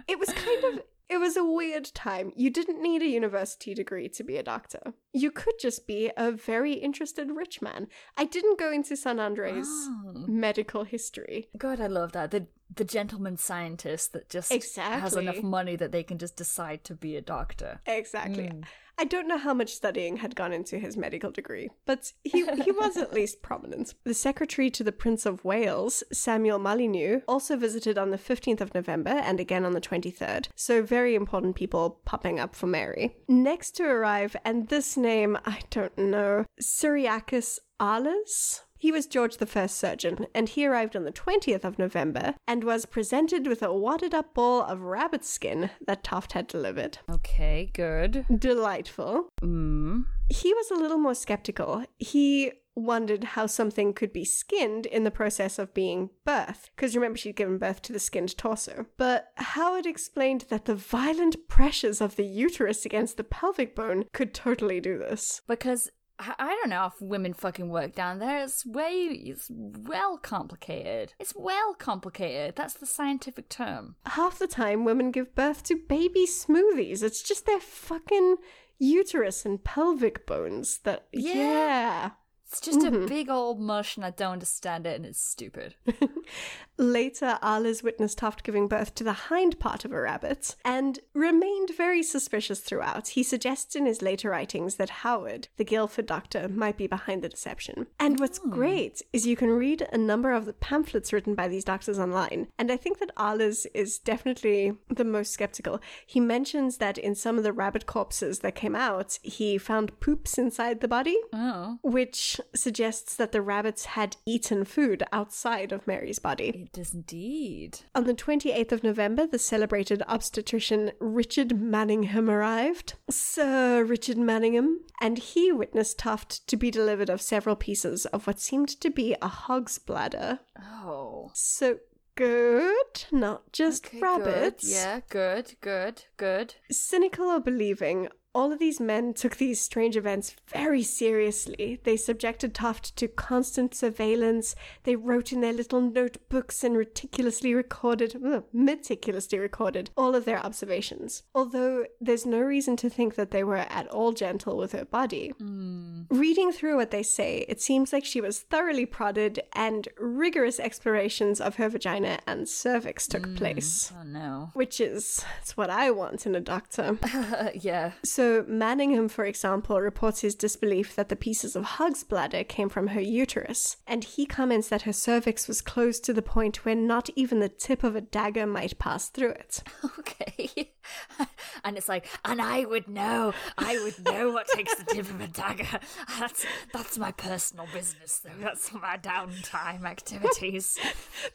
[0.09, 2.33] it was kind of it was a weird time.
[2.37, 4.95] You didn't need a university degree to be a doctor.
[5.13, 7.89] You could just be a very interested rich man.
[8.17, 9.19] I didn't go into St.
[9.19, 10.25] André's Oh.
[10.27, 11.49] medical history.
[11.59, 12.31] God, I love that.
[12.31, 12.47] The
[12.77, 15.01] the gentleman scientist that just exactly.
[15.01, 17.81] has enough money that they can just decide to be a doctor.
[17.87, 18.45] Exactly.
[18.45, 18.65] Mm.
[19.01, 22.71] I don't know how much studying had gone into his medical degree, but he, he
[22.71, 23.95] was at least prominent.
[24.05, 28.75] The secretary to the Prince of Wales, Samuel Molyneux, also visited on the 15th of
[28.75, 30.49] November and again on the 23rd.
[30.55, 33.17] So, very important people popping up for Mary.
[33.27, 38.61] Next to arrive, and this name I don't know, Cyriacus Ahlers?
[38.81, 42.87] He was George I's surgeon, and he arrived on the 20th of November and was
[42.87, 46.97] presented with a wadded up ball of rabbit skin that Toft had delivered.
[47.11, 48.25] Okay, good.
[48.35, 49.29] Delightful.
[49.43, 50.07] Mm.
[50.31, 51.85] He was a little more skeptical.
[51.99, 57.19] He wondered how something could be skinned in the process of being birthed, because remember
[57.19, 58.87] she'd given birth to the skinned torso.
[58.97, 64.33] But Howard explained that the violent pressures of the uterus against the pelvic bone could
[64.35, 65.43] totally do this.
[65.47, 65.91] Because
[66.23, 68.45] I don't know if women fucking work down there.
[68.45, 71.15] It's way, it's well complicated.
[71.19, 72.57] It's well complicated.
[72.57, 73.97] That's the scientific term.
[74.05, 77.03] Half the time, women give birth to baby smoothies.
[77.03, 78.37] It's just their fucking
[78.79, 81.35] uterus and pelvic bones that, Yeah.
[81.35, 82.11] yeah.
[82.51, 83.07] It's just a mm-hmm.
[83.07, 85.77] big old mush, and I don't understand it, and it's stupid.
[86.79, 91.71] Later, Ahlers witnessed Toft giving birth to the hind part of a rabbit and remained
[91.77, 93.09] very suspicious throughout.
[93.09, 97.29] He suggests in his later writings that Howard, the Guildford doctor, might be behind the
[97.29, 97.87] deception.
[98.01, 98.51] And what's hmm.
[98.51, 102.49] great is you can read a number of the pamphlets written by these doctors online.
[102.59, 105.81] And I think that Ahlers is definitely the most skeptical.
[106.05, 110.39] He mentions that in some of the rabbit corpses that came out, he found poops
[110.39, 111.79] inside the body Oh.
[111.83, 116.67] which suggests that the rabbits had eaten food outside of Mary's body.
[116.67, 117.81] It does indeed.
[117.95, 122.95] On the 28th of November, the celebrated obstetrician Richard Manningham arrived.
[123.09, 124.81] Sir Richard Manningham.
[125.01, 129.17] And he witnessed Toft to be delivered of several pieces of what seemed to be
[129.23, 130.41] a hog's bladder.
[130.59, 131.31] Oh.
[131.35, 131.79] So
[132.15, 134.65] good, not just Okay, rabbits.
[134.65, 134.75] Good.
[134.75, 136.55] Yeah, good, good, good.
[136.71, 141.81] Cynical or believing, all of these men took these strange events very seriously.
[141.83, 144.55] They subjected Toft to constant surveillance.
[144.85, 148.17] They wrote in their little notebooks and meticulously recorded,
[148.53, 151.25] meticulously recorded all of their observations.
[151.35, 155.33] Although there's no reason to think that they were at all gentle with her body.
[155.39, 156.03] Hmm.
[156.11, 161.41] Reading through what they say, it seems like she was thoroughly prodded and rigorous explorations
[161.41, 163.35] of her vagina and cervix took hmm.
[163.35, 163.93] place.
[163.99, 164.51] Oh no.
[164.55, 166.99] Which is it's what I want in a doctor.
[167.55, 167.93] yeah.
[168.05, 172.89] So, Manningham, for example, reports his disbelief that the pieces of Hug's bladder came from
[172.89, 177.11] her uterus, and he comments that her cervix was closed to the point where not
[177.17, 179.63] even the tip of a dagger might pass through it.
[179.99, 180.71] Okay.
[181.65, 183.33] and it's like, and I would know.
[183.59, 185.81] I would know what takes the tip of a dagger.
[186.19, 188.31] That's that's my personal business, though.
[188.41, 190.79] That's my downtime activities.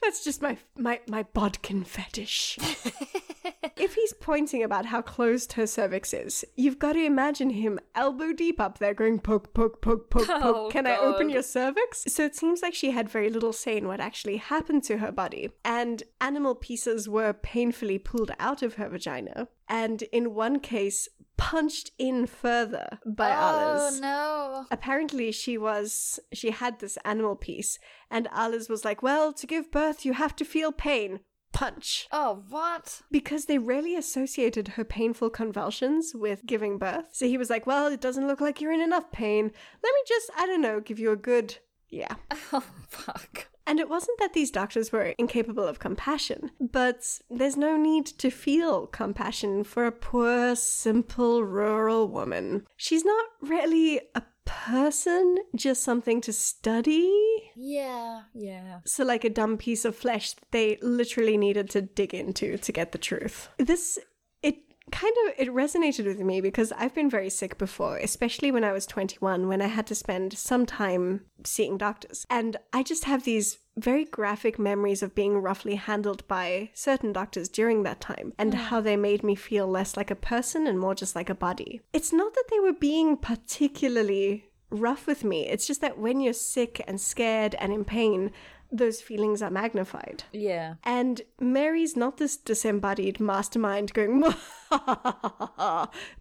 [0.02, 2.58] That's just my my my bodkin fetish.
[3.76, 8.32] if he's pointing about how closed her cervix is, you've got to imagine him elbow
[8.32, 10.42] deep up there going poke, poke, poke, poke, poke.
[10.42, 12.04] Oh, Can I open your cervix?
[12.08, 15.12] So it seems like she had very little say in what actually happened to her
[15.12, 15.50] body.
[15.64, 19.48] And animal pieces were painfully pulled out of her vagina.
[19.68, 23.96] And in one case, punched in further by oh, Ahlers.
[23.96, 24.66] Oh no.
[24.70, 27.78] Apparently, she was she had this animal piece,
[28.10, 31.20] and Ahlers was like, "Well, to give birth, you have to feel pain."
[31.56, 32.06] Punch.
[32.12, 33.00] Oh what?
[33.10, 37.06] Because they rarely associated her painful convulsions with giving birth.
[37.12, 39.44] So he was like, Well, it doesn't look like you're in enough pain.
[39.82, 41.56] Let me just, I don't know, give you a good.
[41.88, 42.14] Yeah.
[42.52, 43.48] Oh fuck.
[43.66, 48.30] And it wasn't that these doctors were incapable of compassion, but there's no need to
[48.30, 52.64] feel compassion for a poor, simple, rural woman.
[52.76, 57.12] She's not really a person, just something to study.
[57.54, 58.80] Yeah, yeah.
[58.86, 62.72] So, like a dumb piece of flesh that they literally needed to dig into to
[62.72, 63.50] get the truth.
[63.58, 63.98] This,
[64.42, 64.56] it
[64.90, 68.72] kind of it resonated with me because I've been very sick before, especially when I
[68.72, 72.24] was 21, when I had to spend some time seeing doctors.
[72.30, 77.48] And I just have these very graphic memories of being roughly handled by certain doctors
[77.48, 78.56] during that time and mm.
[78.56, 81.82] how they made me feel less like a person and more just like a body.
[81.92, 86.32] It's not that they were being particularly rough with me, it's just that when you're
[86.32, 88.32] sick and scared and in pain,
[88.72, 90.24] those feelings are magnified.
[90.32, 90.74] Yeah.
[90.82, 94.20] And Mary's not this disembodied mastermind going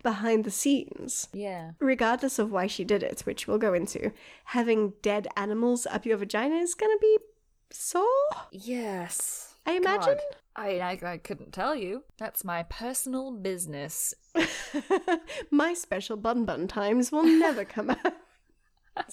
[0.04, 1.28] behind the scenes.
[1.34, 1.72] Yeah.
[1.80, 4.12] Regardless of why she did it, which we'll go into,
[4.46, 7.18] having dead animals up your vagina is gonna be
[7.72, 8.04] sore,
[8.52, 9.56] Yes.
[9.66, 10.16] I imagine.
[10.16, 10.20] God.
[10.56, 12.04] I, I I couldn't tell you.
[12.18, 14.14] That's my personal business.
[15.52, 18.14] My special bun bun times will never come out.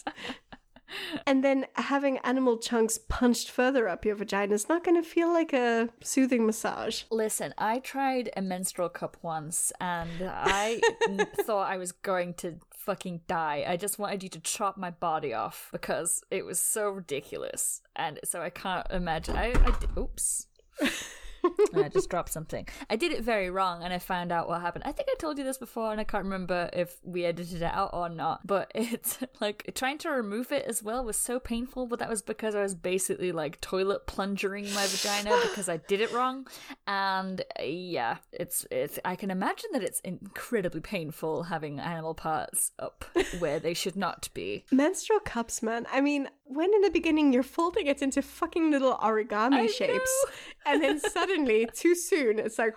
[1.26, 5.32] and then having animal chunks punched further up your vagina is not going to feel
[5.32, 7.04] like a soothing massage.
[7.10, 10.80] Listen, I tried a menstrual cup once and I
[11.40, 13.64] thought I was going to fucking die.
[13.66, 17.82] I just wanted you to chop my body off because it was so ridiculous.
[17.94, 19.36] And so I can't imagine.
[19.36, 20.46] I, I oops.
[21.74, 22.66] I just dropped something.
[22.88, 24.84] I did it very wrong and I found out what happened.
[24.86, 27.72] I think I told you this before and I can't remember if we edited it
[27.72, 28.46] out or not.
[28.46, 32.22] But it's like trying to remove it as well was so painful, but that was
[32.22, 36.46] because I was basically like toilet plungering my vagina because I did it wrong.
[36.86, 42.72] And uh, yeah, it's it's I can imagine that it's incredibly painful having animal parts
[42.78, 43.04] up
[43.38, 44.64] where they should not be.
[44.70, 45.86] Menstrual cups, man.
[45.92, 50.26] I mean, when in the beginning you're folding it into fucking little origami I shapes,
[50.66, 52.74] and then suddenly, too soon, it's like,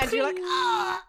[0.00, 1.04] and you're like, ah!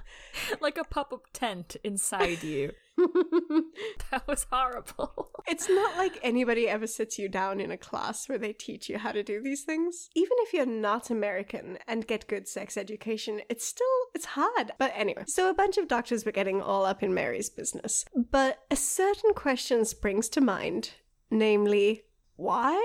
[0.60, 2.72] like a pop-up tent inside you.
[4.10, 5.30] That was horrible.
[5.46, 8.98] It's not like anybody ever sits you down in a class where they teach you
[8.98, 10.10] how to do these things.
[10.14, 14.72] Even if you're not American and get good sex education, it's still it's hard.
[14.78, 18.04] But anyway, so a bunch of doctors were getting all up in Mary's business.
[18.14, 20.90] But a certain question springs to mind,
[21.30, 22.02] namely,
[22.36, 22.80] why?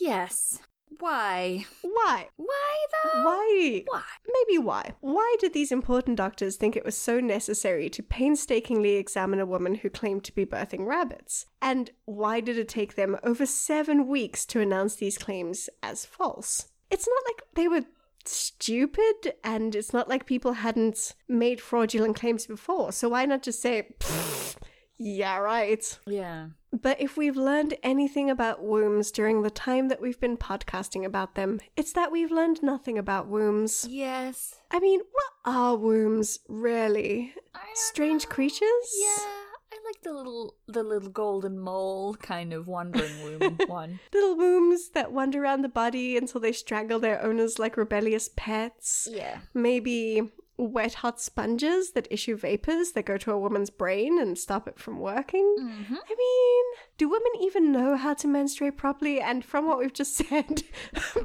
[0.00, 0.60] Yes.
[0.98, 1.64] Why?
[1.82, 2.28] Why?
[2.36, 3.24] Why though?
[3.24, 3.84] Why?
[3.86, 4.02] Why?
[4.26, 4.94] Maybe why?
[5.00, 9.76] Why did these important doctors think it was so necessary to painstakingly examine a woman
[9.76, 11.46] who claimed to be birthing rabbits?
[11.60, 16.68] And why did it take them over seven weeks to announce these claims as false?
[16.90, 17.86] It's not like they were
[18.24, 23.60] stupid, and it's not like people hadn't made fraudulent claims before, so why not just
[23.60, 24.56] say, "Pfft,
[24.98, 25.98] yeah, right?
[26.06, 26.48] Yeah.
[26.72, 31.34] But if we've learned anything about wombs during the time that we've been podcasting about
[31.34, 33.86] them, it's that we've learned nothing about wombs.
[33.88, 34.56] Yes.
[34.70, 37.34] I mean, what are wombs, really?
[37.74, 38.30] Strange know.
[38.30, 38.96] creatures?
[38.98, 39.24] Yeah.
[39.72, 44.00] I like the little the little golden mole kind of wandering womb one.
[44.12, 49.08] Little wombs that wander around the body until they strangle their owners like rebellious pets.
[49.10, 49.38] Yeah.
[49.54, 50.30] Maybe
[50.62, 54.78] wet hot sponges that issue vapors that go to a woman's brain and stop it
[54.78, 55.56] from working.
[55.60, 55.94] Mm-hmm.
[55.94, 56.64] I mean,
[56.98, 59.20] do women even know how to menstruate properly?
[59.20, 60.62] And from what we've just said,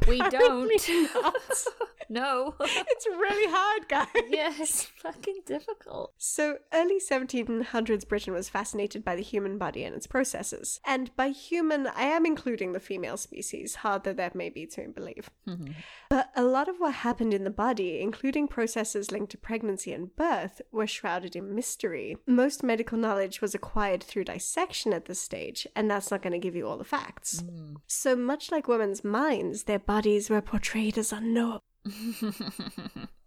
[0.08, 0.71] We don't.
[2.09, 2.55] no.
[2.59, 4.07] it's really hard, guys.
[4.29, 6.13] yeah, it's fucking difficult.
[6.17, 10.79] So, early 1700s Britain was fascinated by the human body and its processes.
[10.85, 14.87] And by human, I am including the female species, hard though that may be to
[14.89, 15.29] believe.
[15.47, 15.71] Mm-hmm.
[16.09, 20.15] But a lot of what happened in the body, including processes linked to pregnancy and
[20.15, 22.17] birth, were shrouded in mystery.
[22.25, 26.39] Most medical knowledge was acquired through dissection at this stage, and that's not going to
[26.39, 27.41] give you all the facts.
[27.41, 27.77] Mm.
[27.87, 31.63] So, much like women's minds, their bodies were portrayed as unknowable.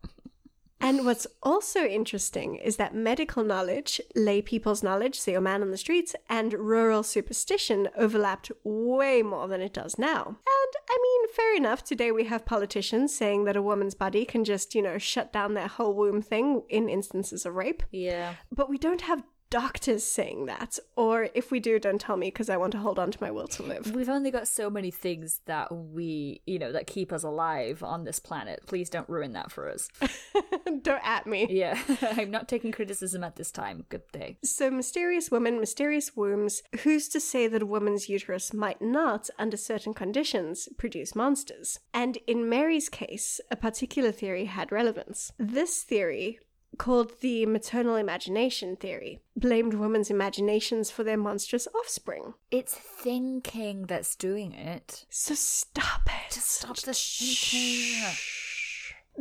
[0.81, 5.70] And what's also interesting is that medical knowledge, lay people's knowledge, say your man on
[5.70, 10.27] the streets, and rural superstition overlapped way more than it does now.
[10.27, 14.42] And I mean, fair enough, today we have politicians saying that a woman's body can
[14.42, 17.83] just, you know, shut down their whole womb thing in instances of rape.
[17.90, 18.35] Yeah.
[18.51, 20.78] But we don't have doctors saying that.
[20.96, 23.30] Or if we do, don't tell me because I want to hold on to my
[23.30, 23.92] will to live.
[23.94, 28.04] We've only got so many things that we, you know, that keep us alive on
[28.04, 28.62] this planet.
[28.66, 29.88] Please don't ruin that for us.
[30.82, 31.46] don't at me.
[31.50, 33.84] Yeah, I'm not taking criticism at this time.
[33.88, 34.38] Good day.
[34.44, 39.56] So, mysterious women, mysterious wombs, who's to say that a woman's uterus might not, under
[39.56, 41.80] certain conditions, produce monsters?
[41.92, 45.32] And in Mary's case, a particular theory had relevance.
[45.38, 46.38] This theory,
[46.78, 52.35] called the maternal imagination theory, blamed women's imaginations for their monstrous offspring.
[52.50, 55.04] It's thinking that's doing it.
[55.11, 56.35] So, stop it.
[56.35, 58.16] Just stop the thinking.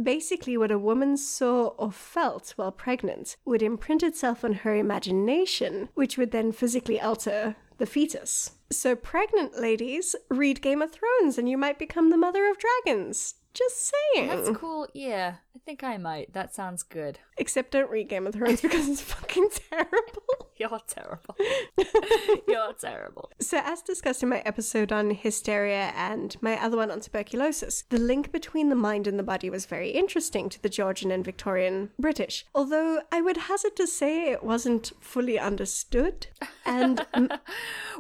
[0.01, 5.89] Basically, what a woman saw or felt while pregnant would imprint itself on her imagination,
[5.95, 8.51] which would then physically alter the fetus.
[8.71, 13.35] So, pregnant ladies, read Game of Thrones and you might become the mother of dragons.
[13.53, 14.27] Just saying.
[14.29, 14.88] That's cool.
[14.93, 16.33] Yeah, I think I might.
[16.33, 17.19] That sounds good.
[17.38, 20.23] Except don't read Game of Thrones because it's fucking terrible.
[20.57, 21.35] You're terrible.
[22.47, 23.31] You're terrible.
[23.39, 27.97] So, as discussed in my episode on hysteria and my other one on tuberculosis, the
[27.97, 31.91] link between the mind and the body was very interesting to the Georgian and Victorian
[31.97, 32.45] British.
[32.53, 36.27] Although I would hazard to say it wasn't fully understood.
[36.65, 37.05] And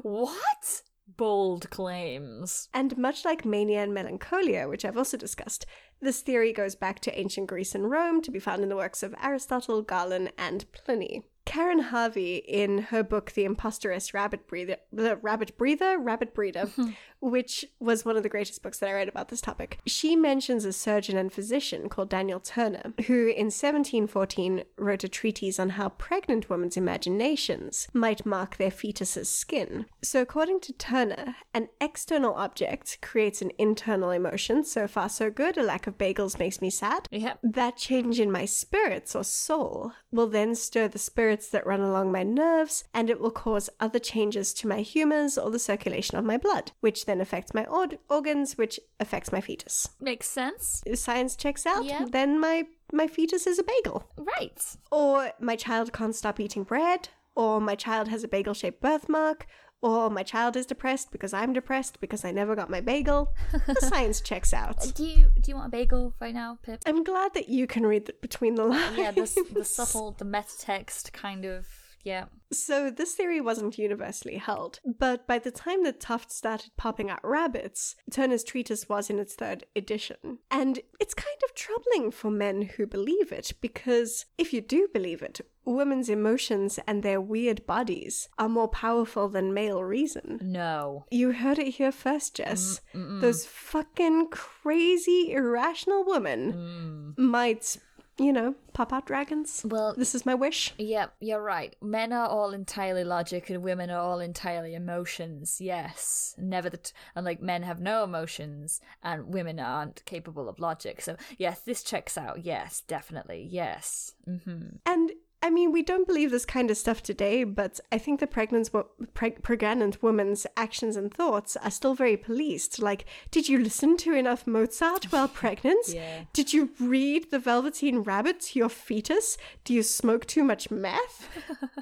[0.01, 0.81] What?
[1.19, 2.69] Bold claims.
[2.73, 5.65] And much like mania and melancholia, which I've also discussed,
[5.99, 9.03] this theory goes back to ancient Greece and Rome to be found in the works
[9.03, 11.23] of Aristotle, Galen, and Pliny.
[11.49, 16.69] Karen Harvey, in her book *The Imposteress Rabbit Breather*, the Rabbit Breather, Rabbit Breeder,
[17.21, 20.63] which was one of the greatest books that I read about this topic, she mentions
[20.63, 25.89] a surgeon and physician called Daniel Turner, who in 1714 wrote a treatise on how
[25.89, 29.87] pregnant women's imaginations might mark their fetus's skin.
[30.03, 34.63] So, according to Turner, an external object creates an internal emotion.
[34.63, 35.57] So far, so good.
[35.57, 37.07] A lack of bagels makes me sad.
[37.09, 37.39] Yep.
[37.41, 40.99] That change in my spirits or soul will then stir the
[41.39, 45.37] spirits that run along my nerves, and it will cause other changes to my humors
[45.37, 49.39] or the circulation of my blood, which then affects my or- organs, which affects my
[49.41, 49.89] fetus.
[50.01, 50.81] Makes sense.
[50.85, 52.05] If science checks out, Yeah.
[52.09, 54.03] then my my fetus is a bagel.
[54.17, 54.59] Right.
[54.91, 59.45] Or my child can't stop eating bread, or my child has a bagel shaped birthmark,
[59.81, 63.33] or my child is depressed because I'm depressed because I never got my bagel.
[63.65, 64.91] The science checks out.
[64.95, 66.81] Do you do you want a bagel right now, Pip?
[66.85, 68.97] I'm glad that you can read the, between the lines.
[68.97, 71.67] Yeah, the the subtle, the meta text kind of.
[72.03, 72.25] Yeah.
[72.51, 77.19] So this theory wasn't universally held, but by the time that Tofts started popping out
[77.23, 80.39] rabbits, Turner's treatise was in its third edition.
[80.49, 85.21] And it's kind of troubling for men who believe it, because if you do believe
[85.21, 90.39] it, women's emotions and their weird bodies are more powerful than male reason.
[90.41, 91.05] No.
[91.11, 92.81] You heard it here first, Jess.
[92.95, 97.23] Mm, Those fucking crazy, irrational women mm.
[97.23, 97.77] might,
[98.19, 99.63] you know, pop out dragons.
[99.65, 100.73] Well, This is my wish.
[100.77, 101.75] Yeah, you're right.
[101.81, 105.59] Men are all entirely logic and women are all entirely emotions.
[105.61, 106.35] Yes.
[106.37, 111.01] Never the t- and like men have no emotions and women aren't capable of logic.
[111.01, 112.43] So, yes, this checks out.
[112.45, 113.47] Yes, definitely.
[113.49, 114.15] Yes.
[114.27, 114.79] Mhm.
[114.85, 118.27] And I mean, we don't believe this kind of stuff today, but I think the
[118.27, 118.71] pregnant,
[119.13, 122.79] preg- pregnant woman's actions and thoughts are still very policed.
[122.79, 125.87] Like, did you listen to enough Mozart while pregnant?
[125.87, 126.23] Yeah.
[126.33, 129.37] Did you read The Velveteen Rabbit to your fetus?
[129.63, 131.29] Do you smoke too much meth?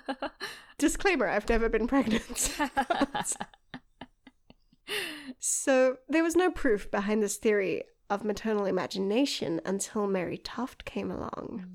[0.78, 2.38] Disclaimer I've never been pregnant.
[5.40, 11.12] so, there was no proof behind this theory of maternal imagination until Mary Toft came
[11.12, 11.66] along.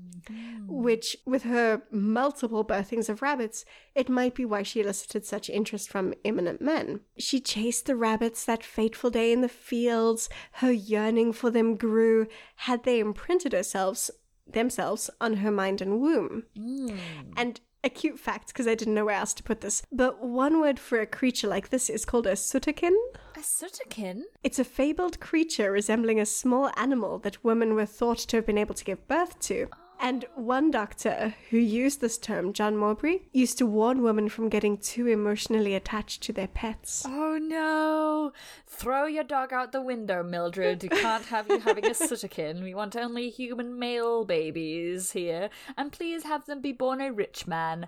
[0.67, 5.89] Which, with her multiple birthings of rabbits, it might be why she elicited such interest
[5.89, 7.01] from eminent men.
[7.17, 12.27] She chased the rabbits that fateful day in the fields, her yearning for them grew.
[12.55, 14.09] Had they imprinted herself,
[14.47, 16.43] themselves on her mind and womb.
[16.57, 16.97] Mm.
[17.35, 20.61] And a cute fact, because I didn't know where else to put this, but one
[20.61, 22.93] word for a creature like this is called a sooterkin.
[23.35, 24.21] A sooterkin?
[24.43, 28.57] It's a fabled creature resembling a small animal that women were thought to have been
[28.57, 29.67] able to give birth to.
[29.73, 29.82] Oh.
[30.03, 34.77] And one doctor who used this term, John Maubray, used to warn women from getting
[34.77, 37.05] too emotionally attached to their pets.
[37.07, 38.33] Oh no!
[38.67, 40.83] Throw your dog out the window, Mildred.
[40.83, 42.61] You can't have you having a sooterkin.
[42.61, 45.49] We want only human male babies here.
[45.77, 47.87] And please have them be born a rich man.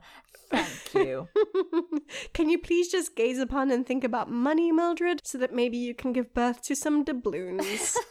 [0.49, 1.27] Thank you.
[2.33, 5.93] can you please just gaze upon and think about money, Mildred, so that maybe you
[5.93, 7.97] can give birth to some doubloons?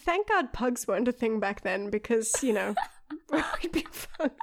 [0.00, 2.74] Thank God pugs weren't a thing back then because, you know,
[3.32, 4.40] we'd be fucked.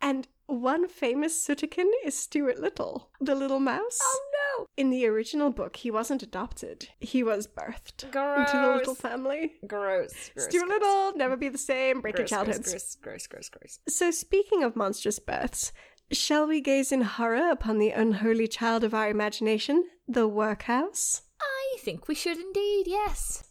[0.00, 3.98] And one famous Sooterkin is Stuart Little, the little mouse.
[4.02, 4.20] Oh
[4.58, 4.66] no!
[4.76, 6.88] In the original book, he wasn't adopted.
[6.98, 9.52] He was birthed into the little family.
[9.66, 10.30] Gross.
[10.34, 10.80] gross Stuart gross.
[10.80, 12.70] Little, never be the same, break Gross, your gross, childhoods.
[12.70, 13.78] gross, gross, gross, gross.
[13.88, 15.72] So, speaking of monstrous births,
[16.10, 21.22] shall we gaze in horror upon the unholy child of our imagination, the workhouse?
[21.40, 23.44] I think we should indeed, yes.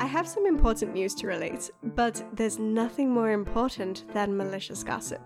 [0.00, 5.20] I have some important news to relate, but there's nothing more important than malicious gossip.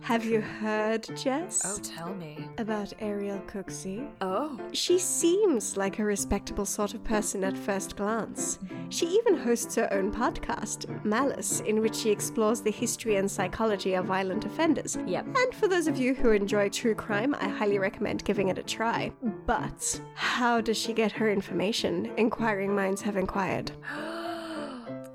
[0.00, 1.62] Have you heard, Jess?
[1.64, 2.48] Oh, tell me.
[2.58, 4.10] About Ariel Cooksey?
[4.20, 4.58] Oh.
[4.72, 8.58] She seems like a respectable sort of person at first glance.
[8.88, 13.94] She even hosts her own podcast, Malice, in which she explores the history and psychology
[13.94, 14.98] of violent offenders.
[15.06, 15.26] Yep.
[15.26, 18.64] And for those of you who enjoy true crime, I highly recommend giving it a
[18.64, 19.12] try.
[19.50, 22.12] But how does she get her information?
[22.16, 23.72] Inquiring minds have inquired.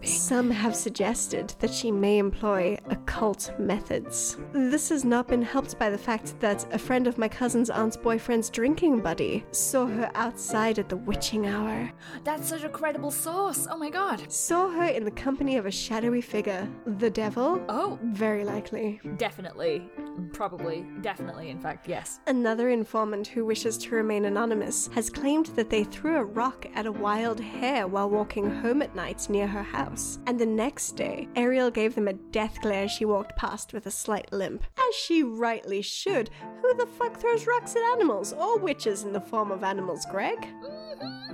[0.00, 0.18] Gasping.
[0.18, 4.36] Some have suggested that she may employ occult methods.
[4.52, 7.96] This has not been helped by the fact that a friend of my cousin's aunt's
[7.96, 11.90] boyfriend's drinking buddy saw her outside at the witching hour.
[12.24, 13.66] That's such a credible source.
[13.70, 14.30] Oh my god.
[14.30, 16.68] Saw her in the company of a shadowy figure.
[16.86, 17.62] The devil?
[17.68, 19.00] Oh, Very likely.
[19.16, 19.88] definitely.
[20.32, 20.84] Probably.
[21.00, 22.20] Definitely, in fact, yes.
[22.26, 26.86] Another informant who wishes to remain anonymous has claimed that they threw a rock at
[26.86, 29.87] a wild hare while walking home at night near her house.
[30.26, 33.86] And the next day, Ariel gave them a death glare as she walked past with
[33.86, 34.64] a slight limp.
[34.78, 36.30] As she rightly should.
[36.62, 38.32] Who the fuck throws rocks at animals?
[38.32, 40.38] Or witches in the form of animals, Greg?
[40.40, 41.27] Mm-hmm.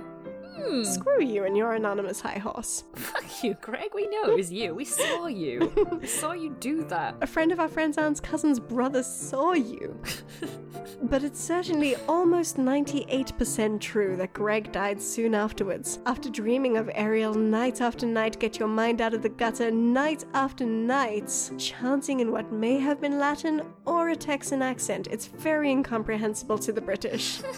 [0.65, 0.83] Hmm.
[0.83, 2.83] Screw you and your anonymous high horse.
[2.93, 3.91] Fuck you, Greg.
[3.93, 4.73] We know it was you.
[4.73, 5.71] We saw you.
[5.99, 7.15] we saw you do that.
[7.21, 10.01] A friend of our friend's aunt's cousin's brother saw you.
[11.03, 17.33] but it's certainly almost 98% true that Greg died soon afterwards, after dreaming of Ariel
[17.33, 22.31] night after night, get your mind out of the gutter, night after night, chanting in
[22.31, 25.07] what may have been Latin or a Texan accent.
[25.11, 27.41] It's very incomprehensible to the British.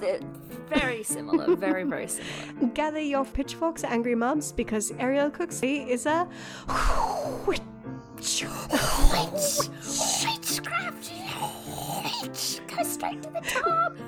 [0.00, 0.20] They're
[0.68, 1.54] very similar.
[1.56, 2.68] Very, very similar.
[2.74, 6.28] Gather your pitchforks, angry mobs, because Ariel Cooksey is a
[7.46, 7.60] witch.
[8.16, 9.70] Witchcraft.
[12.82, 13.96] Straight to the top.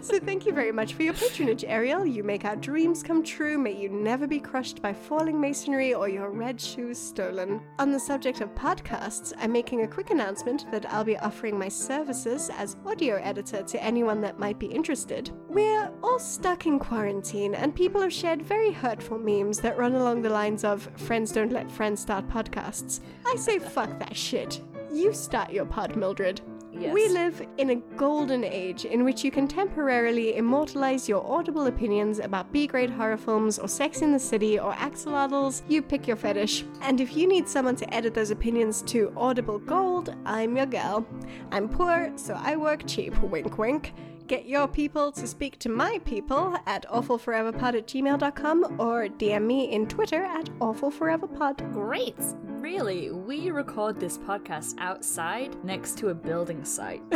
[0.00, 2.06] So thank you very much for your patronage, Ariel.
[2.06, 3.58] You make our dreams come true.
[3.58, 7.60] May you never be crushed by falling masonry or your red shoes stolen.
[7.80, 11.68] On the subject of podcasts, I'm making a quick announcement that I'll be offering my
[11.68, 15.30] services as audio editor to anyone that might be interested.
[15.48, 20.22] We're all stuck in quarantine, and people have shared very hurtful memes that run along
[20.22, 23.00] the lines of friends don't let friends start podcasts.
[23.26, 24.60] I say fuck that shit.
[24.92, 26.40] You start your pod, Mildred.
[26.78, 26.92] Yes.
[26.92, 32.18] We live in a golden age in which you can temporarily immortalize your audible opinions
[32.18, 35.62] about B grade horror films or Sex in the City or axolotls.
[35.68, 36.64] You pick your fetish.
[36.82, 41.06] And if you need someone to edit those opinions to audible gold, I'm your gal.
[41.50, 43.16] I'm poor, so I work cheap.
[43.22, 43.94] Wink, wink.
[44.26, 49.72] Get your people to speak to my people at awfulforeverpod at gmail.com or DM me
[49.72, 51.72] in Twitter at awfulforeverpod.
[51.72, 52.16] Great.
[52.44, 57.02] Really, we record this podcast outside next to a building site.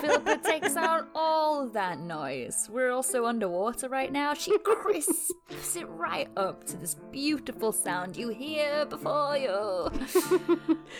[0.00, 2.68] Philippa takes out all that noise.
[2.70, 4.34] We're also underwater right now.
[4.34, 9.90] She crisps it right up to this beautiful sound you hear before you.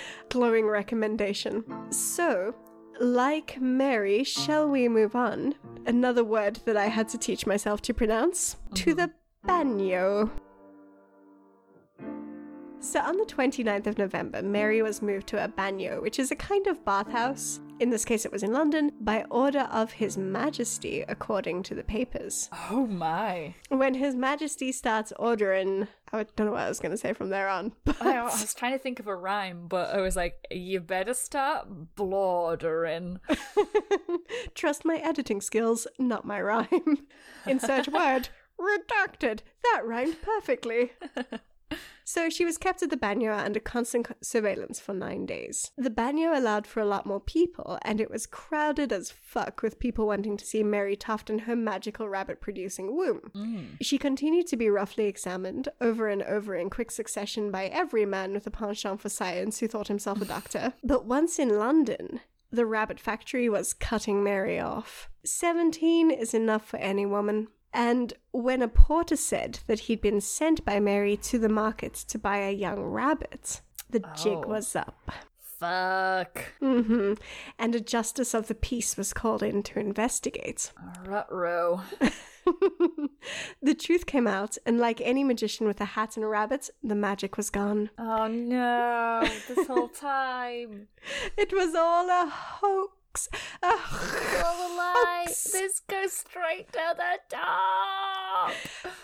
[0.28, 1.64] glowing recommendation.
[1.90, 2.54] So,
[3.00, 5.54] like Mary, shall we move on?
[5.86, 9.10] Another word that I had to teach myself to pronounce to the
[9.46, 10.30] bagnio.
[12.80, 16.36] So, on the 29th of November, Mary was moved to a bagnio, which is a
[16.36, 17.60] kind of bathhouse.
[17.80, 21.82] In this case it was in London, by order of His Majesty, according to the
[21.84, 22.48] papers.
[22.70, 23.54] Oh my.
[23.68, 27.30] When His Majesty starts ordering, I don't know what I was going to say from
[27.30, 30.16] there on, but I, I was trying to think of a rhyme, but I was
[30.16, 33.18] like, you better start blaudering.
[34.54, 37.06] trust my editing skills, not my rhyme.
[37.46, 38.28] Insert word,
[38.60, 39.40] redacted.
[39.72, 40.92] That rhymed perfectly.
[42.04, 45.72] So she was kept at the bagnio under constant surveillance for nine days.
[45.76, 49.78] The bagnio allowed for a lot more people, and it was crowded as fuck with
[49.78, 53.30] people wanting to see Mary Toft and her magical rabbit producing womb.
[53.34, 53.66] Mm.
[53.80, 58.32] She continued to be roughly examined over and over in quick succession by every man
[58.32, 60.74] with a penchant for science who thought himself a doctor.
[60.84, 65.08] But once in London, the rabbit factory was cutting Mary off.
[65.24, 67.48] 17 is enough for any woman.
[67.74, 72.18] And when a porter said that he'd been sent by Mary to the market to
[72.18, 73.60] buy a young rabbit,
[73.90, 74.48] the jig Oh.
[74.48, 75.10] was up.
[75.58, 76.52] Fuck.
[76.60, 77.14] hmm
[77.58, 80.72] And a justice of the peace was called in to investigate.
[81.04, 81.82] Rutro.
[83.62, 86.94] the truth came out, and like any magician with a hat and a rabbit, the
[86.94, 87.90] magic was gone.
[87.98, 90.88] Oh no, this whole time.
[91.38, 92.92] It was all a hoax.
[93.62, 95.24] A All a lie.
[95.26, 95.52] hoax.
[95.52, 98.52] This goes straight to the top.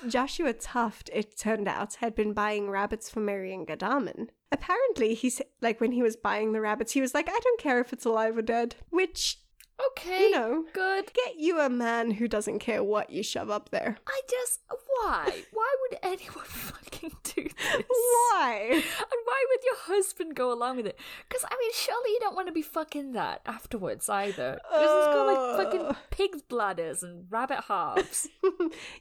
[0.08, 4.30] Joshua Toft, it turned out, had been buying rabbits for Marion Godalming.
[4.52, 7.60] Apparently, he said, like when he was buying the rabbits, he was like, "I don't
[7.60, 9.38] care if it's alive or dead." Which,
[9.92, 10.20] Okay.
[10.22, 11.12] you know, Good.
[11.12, 13.98] get you a man who doesn't care what you shove up there.
[14.06, 14.60] I just.
[15.02, 15.44] Why?
[15.52, 17.84] Why would anyone fucking do this?
[17.88, 18.68] Why?
[18.72, 18.82] And
[19.24, 20.98] why would your husband go along with it?
[21.28, 24.60] Because, I mean, surely you don't want to be fucking that afterwards either.
[24.70, 25.24] This has got
[25.56, 28.28] like fucking pig's bladders and rabbit halves.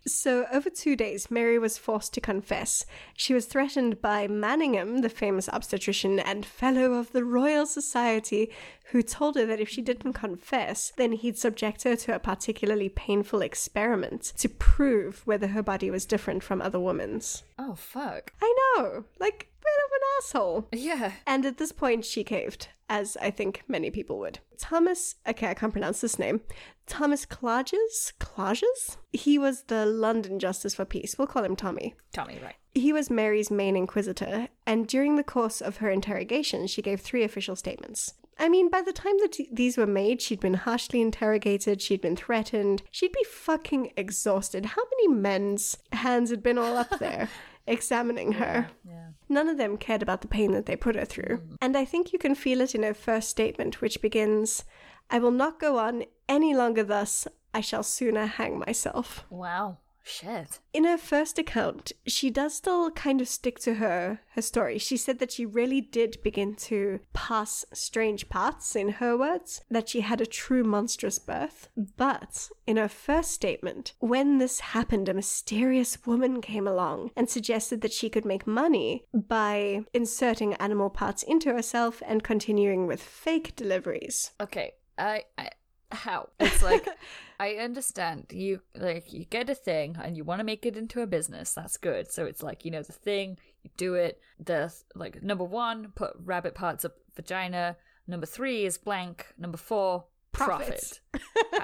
[0.07, 2.85] So, over two days, Mary was forced to confess.
[3.15, 8.49] She was threatened by Manningham, the famous obstetrician and fellow of the Royal Society,
[8.91, 12.89] who told her that if she didn't confess, then he'd subject her to a particularly
[12.89, 17.43] painful experiment to prove whether her body was different from other women's.
[17.57, 18.33] oh, fuck.
[18.41, 20.67] I know, like, bit of an asshole.
[20.71, 21.11] Yeah.
[21.27, 24.39] And at this point, she caved, as I think many people would.
[24.57, 26.41] Thomas, okay, I can't pronounce this name.
[26.87, 28.13] Thomas Clarges?
[28.19, 28.97] Clarges?
[29.11, 31.17] He was the London Justice for Peace.
[31.17, 31.95] We'll call him Tommy.
[32.13, 32.55] Tommy, right.
[32.73, 37.23] He was Mary's main inquisitor, and during the course of her interrogation, she gave three
[37.23, 38.13] official statements.
[38.39, 42.15] I mean, by the time that these were made, she'd been harshly interrogated, she'd been
[42.15, 44.65] threatened, she'd be fucking exhausted.
[44.65, 47.27] How many men's hands had been all up there
[47.67, 48.69] examining her?
[48.87, 49.09] Yeah.
[49.27, 51.37] None of them cared about the pain that they put her through.
[51.37, 51.57] Mm.
[51.61, 54.63] And I think you can feel it in her first statement, which begins
[55.09, 57.27] I will not go on any longer thus.
[57.53, 59.25] I shall sooner hang myself.
[59.29, 59.77] Wow.
[60.03, 60.59] Shit.
[60.73, 64.77] In her first account, she does still kind of stick to her her story.
[64.77, 69.89] She said that she really did begin to pass strange parts, in her words, that
[69.89, 71.69] she had a true monstrous birth.
[71.97, 77.81] But in her first statement, when this happened, a mysterious woman came along and suggested
[77.81, 83.55] that she could make money by inserting animal parts into herself and continuing with fake
[83.55, 84.31] deliveries.
[84.41, 84.73] Okay.
[84.97, 85.23] I.
[85.37, 85.49] I
[85.91, 86.29] how?
[86.39, 86.87] It's like.
[87.39, 91.01] I understand you like you get a thing and you want to make it into
[91.01, 91.53] a business.
[91.53, 92.11] That's good.
[92.11, 94.19] So it's like you know the thing, you do it.
[94.39, 97.77] The like number one, put rabbit parts up vagina.
[98.07, 99.27] Number three is blank.
[99.37, 100.99] Number four, profit.
[101.13, 101.19] Uh,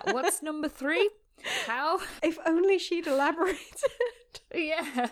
[0.12, 1.10] What's number three?
[1.66, 2.00] How?
[2.24, 3.60] If only she'd elaborated.
[4.54, 5.08] yeah.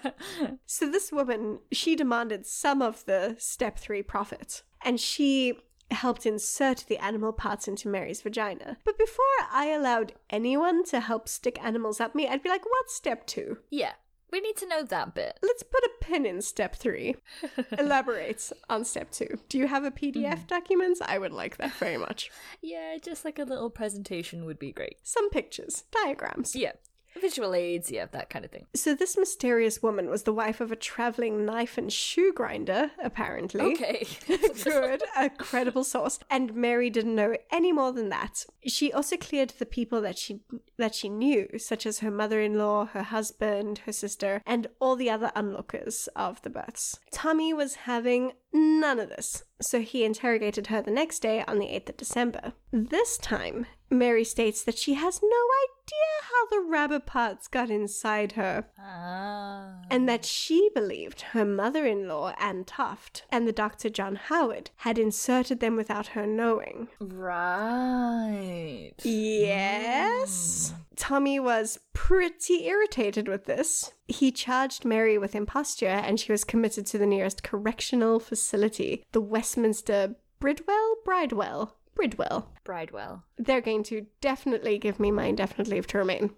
[0.66, 5.58] So this woman, she demanded some of the step three profit, and she
[5.92, 8.78] helped insert the animal parts into Mary's vagina.
[8.84, 12.96] But before I allowed anyone to help stick animals up me, I'd be like, what's
[12.96, 13.60] step two?
[13.70, 13.94] Yeah.
[14.32, 15.38] We need to know that bit.
[15.44, 17.18] Let's put a pin in step three.
[17.78, 19.40] Elaborate on step two.
[19.48, 20.48] Do you have a PDF hmm.
[20.48, 20.98] document?
[21.06, 22.32] I would like that very much.
[22.62, 24.98] Yeah, just like a little presentation would be great.
[25.04, 26.56] Some pictures, diagrams.
[26.56, 26.72] Yeah.
[27.20, 28.66] Visual aids, yeah, that kind of thing.
[28.76, 33.62] So this mysterious woman was the wife of a traveling knife and shoe grinder, apparently.
[33.62, 34.08] Okay.
[34.64, 36.20] Good, a credible source.
[36.30, 38.46] And Mary didn't know any more than that.
[38.66, 40.42] She also cleared the people that she
[40.78, 45.32] that she knew, such as her mother-in-law, her husband, her sister, and all the other
[45.36, 47.00] onlookers of the births.
[47.12, 51.68] Tommy was having none of this, so he interrogated her the next day on the
[51.68, 52.54] 8th of December.
[52.72, 58.34] This time, Mary states that she has no idea how the rabbit parts got inside
[58.34, 59.76] her ah.
[59.90, 64.72] and that she believed her mother in law, Anne Toft, and the doctor John Howard
[64.78, 66.88] had inserted them without her knowing.
[67.00, 68.94] Right.
[69.04, 70.74] Yes.
[70.96, 73.92] Tommy was pretty irritated with this.
[74.08, 79.22] He charged Mary with imposture and she was committed to the nearest correctional facility, the
[79.22, 80.96] Westminster Bridwell?
[81.06, 82.50] Bridewell Bridwell.
[82.64, 83.24] Bridewell.
[83.38, 86.32] They're going to definitely give me my indefinite leave to remain.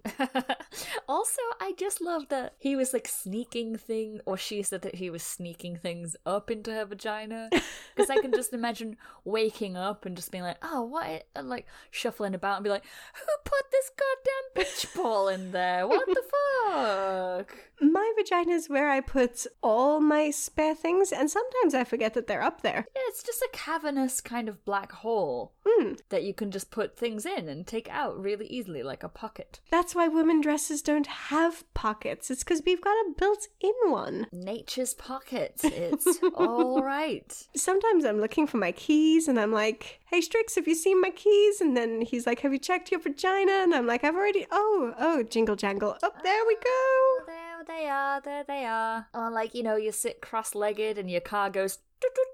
[1.08, 5.10] also, I just love that he was like sneaking thing, or she said that he
[5.10, 7.50] was sneaking things up into her vagina.
[7.96, 11.28] Because I can just imagine waking up and just being like, oh, what?
[11.34, 12.84] And like shuffling about and be like,
[13.14, 15.88] who put this goddamn beach ball in there?
[15.88, 17.56] What the fuck?
[17.80, 22.28] My vagina is where I put all my spare things, and sometimes I forget that
[22.28, 22.86] they're up there.
[22.94, 26.00] Yeah, it's just a cavernous kind of black hole Mm.
[26.10, 29.60] that you can just put things in and take out really easily, like a pocket.
[29.72, 32.32] That's why women dresses don't have pockets.
[32.32, 34.28] It's because we've got a built in one.
[34.32, 35.64] Nature's pockets.
[35.64, 37.48] It's all right.
[37.56, 41.10] Sometimes I'm looking for my keys and I'm like, hey, Strix, have you seen my
[41.10, 41.62] keys?
[41.62, 43.52] And then he's like, have you checked your vagina?
[43.52, 45.98] And I'm like, I've already, oh, oh, jingle jangle.
[46.04, 47.26] Oh, there we go.
[47.28, 49.08] There they are, there they are.
[49.14, 51.80] Or like, you know, you sit cross legged and your car goes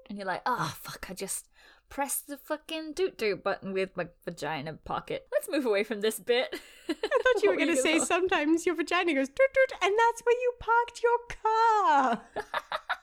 [0.08, 1.48] and you're like, oh fuck, I just
[1.92, 5.28] pressed the fucking doot doot button with my vagina pocket.
[5.30, 6.58] Let's move away from this bit.
[6.88, 10.22] I thought you were going to say sometimes your vagina goes doot doot, and that's
[10.22, 12.22] where you parked your car.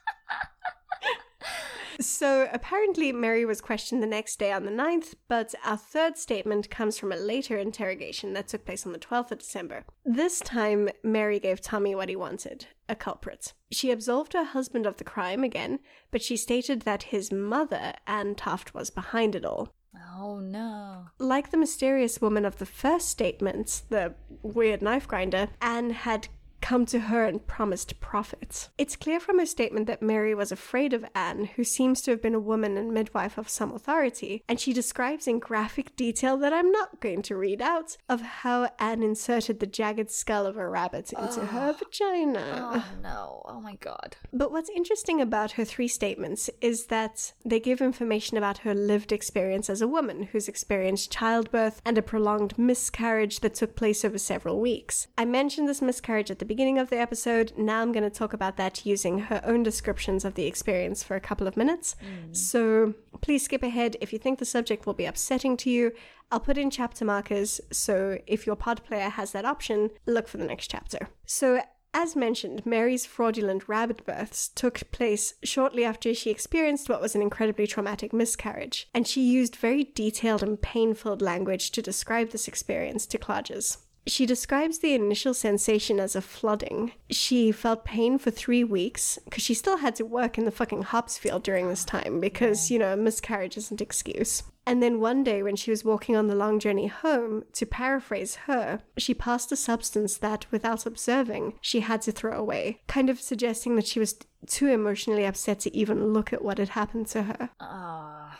[2.01, 6.69] So apparently, Mary was questioned the next day on the 9th, but our third statement
[6.69, 9.83] comes from a later interrogation that took place on the 12th of December.
[10.05, 13.53] This time, Mary gave Tommy what he wanted a culprit.
[13.71, 15.79] She absolved her husband of the crime again,
[16.09, 19.69] but she stated that his mother, Anne Toft, was behind it all.
[20.17, 21.07] Oh no.
[21.17, 26.29] Like the mysterious woman of the first statement, the weird knife grinder, Anne had
[26.61, 28.69] come to her and promised profits.
[28.77, 32.21] It's clear from her statement that Mary was afraid of Anne, who seems to have
[32.21, 36.53] been a woman and midwife of some authority, and she describes in graphic detail that
[36.53, 40.67] I'm not going to read out of how Anne inserted the jagged skull of a
[40.67, 42.71] rabbit into her vagina.
[42.73, 43.41] Oh no.
[43.45, 44.17] Oh my god.
[44.31, 49.11] But what's interesting about her three statements is that they give information about her lived
[49.11, 54.17] experience as a woman who's experienced childbirth and a prolonged miscarriage that took place over
[54.17, 55.07] several weeks.
[55.17, 57.53] I mentioned this miscarriage at the beginning of the episode.
[57.55, 61.15] Now I'm going to talk about that using her own descriptions of the experience for
[61.15, 61.95] a couple of minutes.
[62.01, 62.35] Mm.
[62.35, 65.91] So please skip ahead if you think the subject will be upsetting to you.
[66.31, 70.37] I'll put in chapter markers, so if your pod player has that option, look for
[70.37, 71.09] the next chapter.
[71.25, 71.61] So,
[71.93, 77.21] as mentioned, Mary's fraudulent rabbit births took place shortly after she experienced what was an
[77.21, 83.07] incredibly traumatic miscarriage, and she used very detailed and painful language to describe this experience
[83.07, 83.79] to Clarges.
[84.09, 86.93] She describes the initial sensation as a flooding.
[87.11, 90.81] She felt pain for three weeks because she still had to work in the fucking
[90.81, 94.41] hops field during this time because, you know, a miscarriage isn't excuse.
[94.65, 98.35] And then one day, when she was walking on the long journey home, to paraphrase
[98.47, 103.19] her, she passed a substance that, without observing, she had to throw away, kind of
[103.19, 104.15] suggesting that she was
[104.47, 107.49] too emotionally upset to even look at what had happened to her.
[107.59, 108.39] Ah.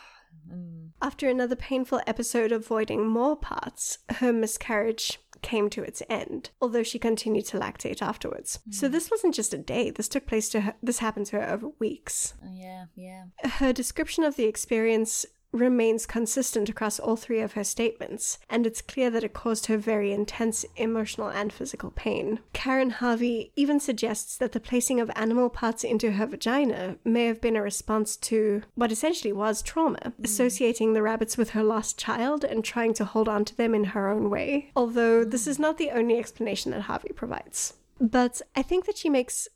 [0.52, 0.90] mm.
[1.02, 6.98] After another painful episode avoiding more parts, her miscarriage came to its end, although she
[6.98, 8.60] continued to lactate afterwards.
[8.70, 8.92] So hmm.
[8.92, 11.68] this wasn't just a day, this took place to her, this happened to her over
[11.78, 12.34] weeks.
[12.52, 13.24] yeah, yeah.
[13.44, 18.82] Her description of the experience remains consistent across all three of her statements, and it's
[18.82, 22.40] clear that it caused her very intense emotional and physical pain.
[22.52, 27.40] Karen Harvey even suggests that the placing of animal parts into her vagina may have
[27.40, 30.24] been a response to what essentially was trauma, mm.
[30.24, 33.84] associating the rabbits with her lost child and trying to hold on to them in
[33.84, 34.70] her own way.
[34.76, 35.48] Although this mm.
[35.48, 37.74] is not the only explanation that Harvey provides.
[38.00, 39.46] But I think that she makes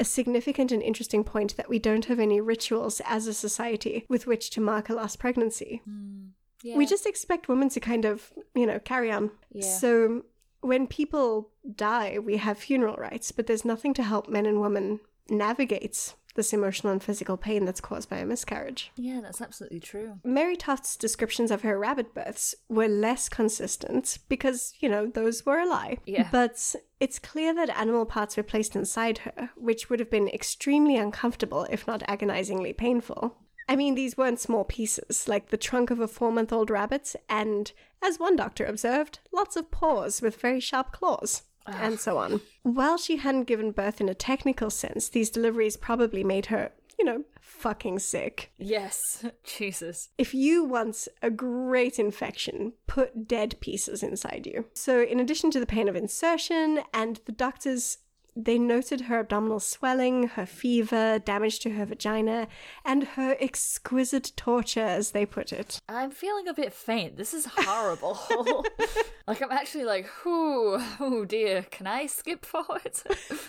[0.00, 4.26] a significant and interesting point that we don't have any rituals as a society with
[4.26, 5.82] which to mark a lost pregnancy.
[5.84, 6.26] Hmm.
[6.62, 6.76] Yeah.
[6.76, 9.30] We just expect women to kind of, you know, carry on.
[9.52, 9.62] Yeah.
[9.62, 10.22] So
[10.62, 15.00] when people die, we have funeral rites, but there's nothing to help men and women
[15.28, 18.90] navigate this emotional and physical pain that's caused by a miscarriage.
[18.96, 20.18] Yeah, that's absolutely true.
[20.24, 25.58] Mary Toft's descriptions of her rabbit births were less consistent because, you know, those were
[25.58, 25.98] a lie.
[26.06, 26.28] Yeah.
[26.30, 30.96] But it's clear that animal parts were placed inside her, which would have been extremely
[30.96, 33.36] uncomfortable, if not agonizingly painful.
[33.68, 37.14] I mean, these weren't small pieces, like the trunk of a four month old rabbit,
[37.28, 37.72] and,
[38.02, 41.44] as one doctor observed, lots of paws with very sharp claws.
[41.66, 42.40] And so on.
[42.62, 47.04] While she hadn't given birth in a technical sense, these deliveries probably made her, you
[47.04, 48.52] know, fucking sick.
[48.58, 49.24] Yes.
[49.44, 50.10] Jesus.
[50.18, 54.66] If you want a great infection, put dead pieces inside you.
[54.74, 57.98] So, in addition to the pain of insertion and the doctors
[58.36, 62.48] they noted her abdominal swelling, her fever, damage to her vagina,
[62.84, 65.80] and her exquisite torture, as they put it.
[65.88, 67.16] I'm feeling a bit faint.
[67.16, 68.18] This is horrible.
[69.26, 71.62] like I'm actually like, whoo, oh dear.
[71.70, 72.92] Can I skip forward?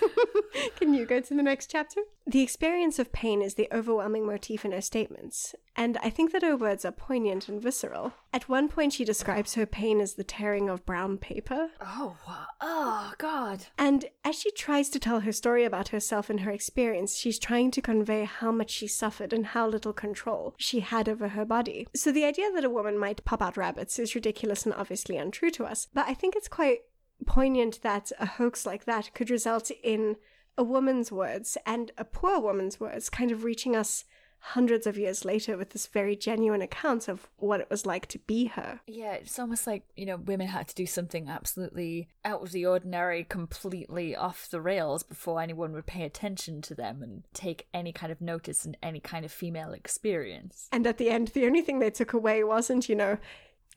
[0.77, 2.01] Can you go to the next chapter?
[2.27, 6.41] The experience of pain is the overwhelming motif in her statements, and I think that
[6.43, 8.13] her words are poignant and visceral.
[8.35, 11.69] At one point, she describes her pain as the tearing of brown paper.
[11.79, 12.17] oh,
[12.59, 13.67] oh God.
[13.77, 17.71] And as she tries to tell her story about herself and her experience, she's trying
[17.71, 21.87] to convey how much she suffered and how little control she had over her body.
[21.95, 25.51] So the idea that a woman might pop out rabbits is ridiculous and obviously untrue
[25.51, 26.79] to us, but I think it's quite
[27.25, 30.17] poignant that a hoax like that could result in
[30.57, 34.03] a woman's words and a poor woman's words kind of reaching us
[34.49, 38.19] hundreds of years later with this very genuine account of what it was like to
[38.19, 38.79] be her.
[38.85, 42.65] Yeah, it's almost like, you know, women had to do something absolutely out of the
[42.65, 47.91] ordinary, completely off the rails before anyone would pay attention to them and take any
[47.91, 50.69] kind of notice in any kind of female experience.
[50.71, 53.17] And at the end, the only thing they took away wasn't, you know,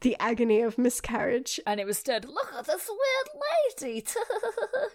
[0.02, 1.58] the agony of miscarriage.
[1.66, 4.04] And it was said, look at this weird lady.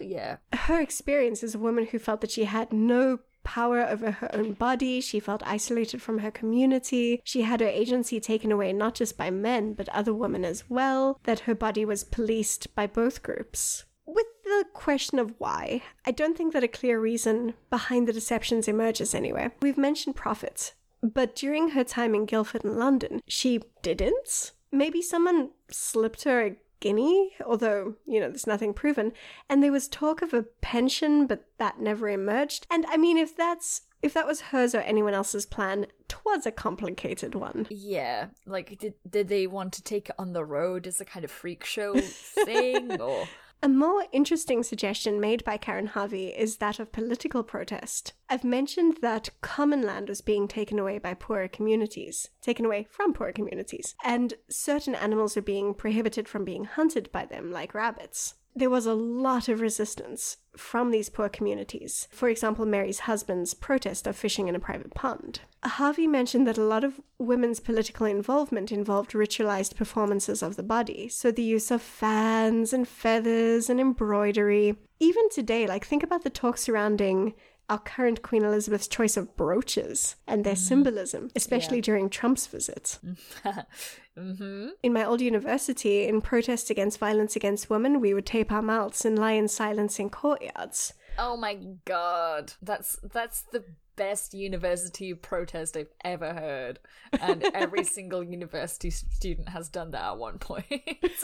[0.00, 0.36] yeah.
[0.52, 4.54] Her experience as a woman who felt that she had no power over her own
[4.54, 5.00] body.
[5.00, 7.20] She felt isolated from her community.
[7.24, 11.20] She had her agency taken away not just by men, but other women as well.
[11.24, 13.84] That her body was policed by both groups.
[14.06, 18.68] With the question of why, I don't think that a clear reason behind the deceptions
[18.68, 19.52] emerges anywhere.
[19.62, 24.52] We've mentioned profits, but during her time in Guildford and London, she didn't.
[24.70, 29.10] Maybe someone slipped her a guinea, although, you know, there's nothing proven.
[29.48, 32.66] And there was talk of a pension, but that never emerged.
[32.70, 36.52] And I mean, if that's if that was hers or anyone else's plan, twas a
[36.52, 37.66] complicated one.
[37.70, 38.26] Yeah.
[38.44, 41.30] Like did did they want to take it on the road as a kind of
[41.30, 43.26] freak show thing or
[43.64, 48.12] A more interesting suggestion made by Karen Harvey is that of political protest.
[48.28, 53.14] I've mentioned that common land was being taken away by poorer communities, taken away from
[53.14, 58.34] poorer communities, and certain animals are being prohibited from being hunted by them, like rabbits.
[58.56, 62.06] There was a lot of resistance from these poor communities.
[62.12, 65.40] For example, Mary's husband's protest of fishing in a private pond.
[65.64, 71.08] Harvey mentioned that a lot of women's political involvement involved ritualized performances of the body,
[71.08, 74.76] so the use of fans and feathers and embroidery.
[75.00, 77.34] Even today, like think about the talk surrounding
[77.68, 82.98] our current Queen Elizabeth's choice of brooches and their symbolism, especially during Trump's visit.
[84.18, 84.68] mm-hmm.
[84.82, 89.04] In my old university, in protest against violence against women, we would tape our mouths
[89.04, 90.92] and lie in silence in courtyards.
[91.18, 92.52] Oh my god.
[92.60, 93.64] That's that's the
[93.96, 96.80] best university protest I've ever heard.
[97.18, 100.66] And every single university student has done that at one point.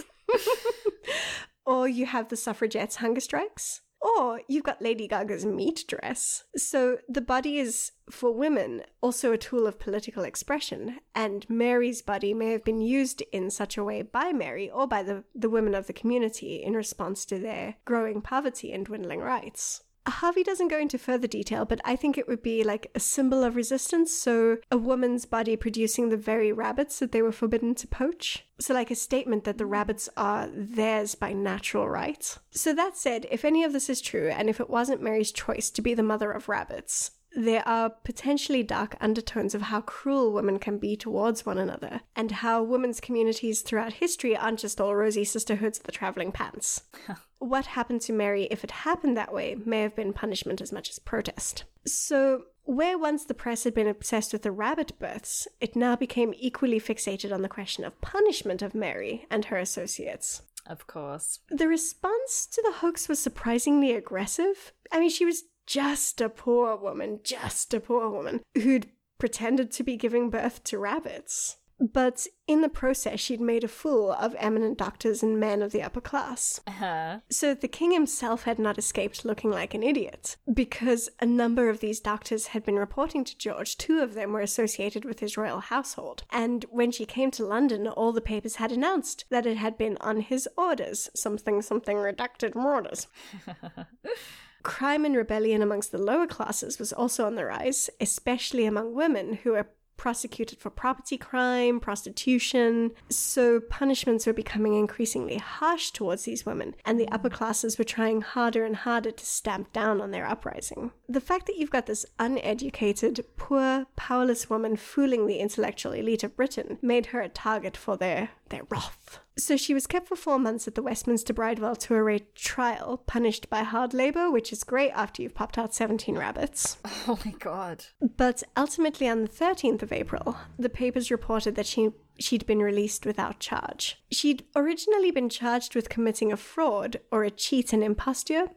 [1.66, 3.82] Or you have the suffragettes' hunger strikes.
[4.01, 6.44] Or you've got Lady Gaga's meat dress.
[6.57, 12.32] So the body is, for women, also a tool of political expression, and Mary's body
[12.32, 15.74] may have been used in such a way by Mary or by the, the women
[15.74, 19.82] of the community in response to their growing poverty and dwindling rights.
[20.11, 23.42] Harvey doesn't go into further detail, but I think it would be like a symbol
[23.42, 24.12] of resistance.
[24.12, 28.46] So, a woman's body producing the very rabbits that they were forbidden to poach.
[28.58, 32.38] So, like a statement that the rabbits are theirs by natural right.
[32.50, 35.70] So, that said, if any of this is true, and if it wasn't Mary's choice
[35.70, 40.59] to be the mother of rabbits, there are potentially dark undertones of how cruel women
[40.59, 45.24] can be towards one another, and how women's communities throughout history aren't just all rosy
[45.24, 46.83] sisterhoods of the traveling pants.
[47.39, 50.91] what happened to Mary, if it happened that way, may have been punishment as much
[50.91, 51.64] as protest.
[51.87, 56.35] So, where once the press had been obsessed with the rabbit births, it now became
[56.37, 60.43] equally fixated on the question of punishment of Mary and her associates.
[60.66, 61.41] of course.
[61.49, 64.72] The response to the hoax was surprisingly aggressive.
[64.93, 69.84] I mean, she was just a poor woman, just a poor woman who'd pretended to
[69.84, 71.58] be giving birth to rabbits.
[71.78, 75.82] But in the process, she'd made a fool of eminent doctors and men of the
[75.82, 76.60] upper class.
[76.66, 77.20] Uh-huh.
[77.30, 81.78] So the king himself had not escaped looking like an idiot, because a number of
[81.78, 83.78] these doctors had been reporting to George.
[83.78, 86.24] Two of them were associated with his royal household.
[86.30, 89.96] And when she came to London, all the papers had announced that it had been
[90.00, 93.06] on his orders, something, something redacted orders.
[94.62, 99.34] Crime and rebellion amongst the lower classes was also on the rise, especially among women
[99.42, 99.68] who were
[100.00, 102.90] prosecuted for property crime, prostitution.
[103.11, 108.22] So punishments were becoming increasingly harsh towards these women, and the upper classes were trying
[108.22, 110.92] harder and harder to stamp down on their uprising.
[111.06, 116.34] The fact that you've got this uneducated, poor, powerless woman fooling the intellectual elite of
[116.34, 119.20] Britain made her a target for their their rough.
[119.38, 123.48] So she was kept for four months at the Westminster Bridewell to await trial, punished
[123.48, 126.76] by hard labour, which is great after you've popped out 17 rabbits.
[127.09, 127.86] Oh my god.
[128.16, 133.07] But ultimately, on the 13th of April, the papers reported that she she'd been released
[133.07, 133.98] without charge.
[134.11, 138.48] She'd originally been charged with committing a fraud or a cheat and imposture,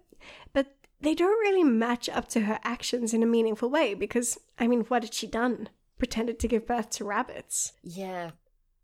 [0.52, 4.68] but they don't really match up to her actions in a meaningful way because, I
[4.68, 5.70] mean, what had she done?
[5.98, 7.74] Pretended to give birth to rabbits.
[7.84, 8.32] Yeah.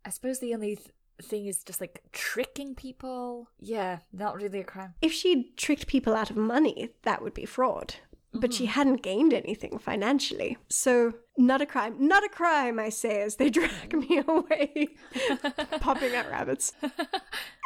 [0.04, 0.88] I suppose the only th-
[1.24, 3.48] thing is just like tricking people.
[3.58, 4.94] Yeah, not really a crime.
[5.00, 7.94] If she'd tricked people out of money, that would be fraud.
[8.32, 8.72] But she mm-hmm.
[8.72, 10.56] hadn't gained anything financially.
[10.68, 11.96] So, not a crime.
[11.98, 14.90] Not a crime, I say, as they drag me away,
[15.80, 16.72] popping out rabbits.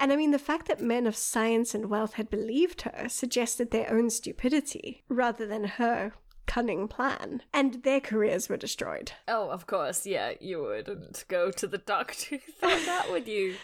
[0.01, 3.71] And I mean, the fact that men of science and wealth had believed her suggested
[3.71, 6.15] their own stupidity rather than her
[6.47, 7.43] cunning plan.
[7.53, 9.13] And their careers were destroyed.
[9.29, 13.57] Oh, of course, yeah, you wouldn't go to the doctor for that, would you?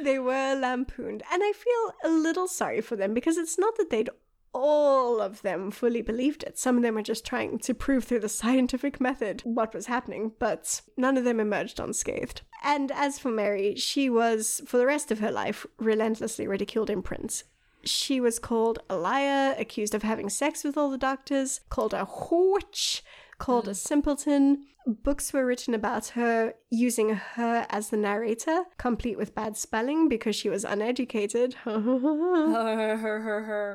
[0.00, 1.22] They were lampooned.
[1.32, 4.10] And I feel a little sorry for them because it's not that they'd
[4.52, 6.58] all of them fully believed it.
[6.58, 10.32] Some of them were just trying to prove through the scientific method what was happening,
[10.38, 12.42] but none of them emerged unscathed.
[12.62, 17.02] And as for Mary, she was, for the rest of her life, relentlessly ridiculed in
[17.02, 17.44] print.
[17.84, 22.06] She was called a liar, accused of having sex with all the doctors, called a
[22.30, 23.02] witch,
[23.38, 24.66] called a simpleton.
[24.86, 30.34] Books were written about her using her as the narrator, complete with bad spelling because
[30.34, 31.54] she was uneducated.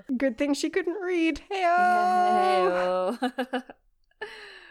[0.17, 1.41] Good thing she couldn't read.
[1.49, 3.17] Hey Hey-oh.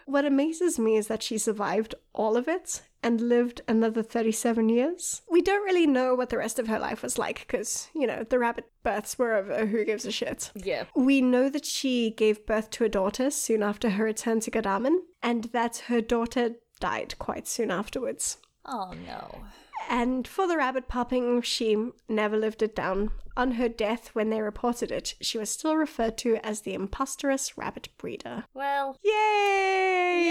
[0.07, 5.23] What amazes me is that she survived all of it and lived another 37 years.
[5.31, 8.25] We don't really know what the rest of her life was like because, you know,
[8.25, 9.67] the rabbit births were over.
[9.67, 10.51] Who gives a shit?
[10.55, 10.85] yeah.
[10.95, 15.03] We know that she gave birth to a daughter soon after her return to Godalming
[15.23, 18.39] and that her daughter died quite soon afterwards.
[18.65, 19.43] Oh no.
[19.89, 23.11] And for the rabbit popping, she never lived it down.
[23.37, 27.59] On her death, when they reported it, she was still referred to as the impostorous
[27.59, 28.45] rabbit breeder.
[28.55, 30.24] Well, Yay!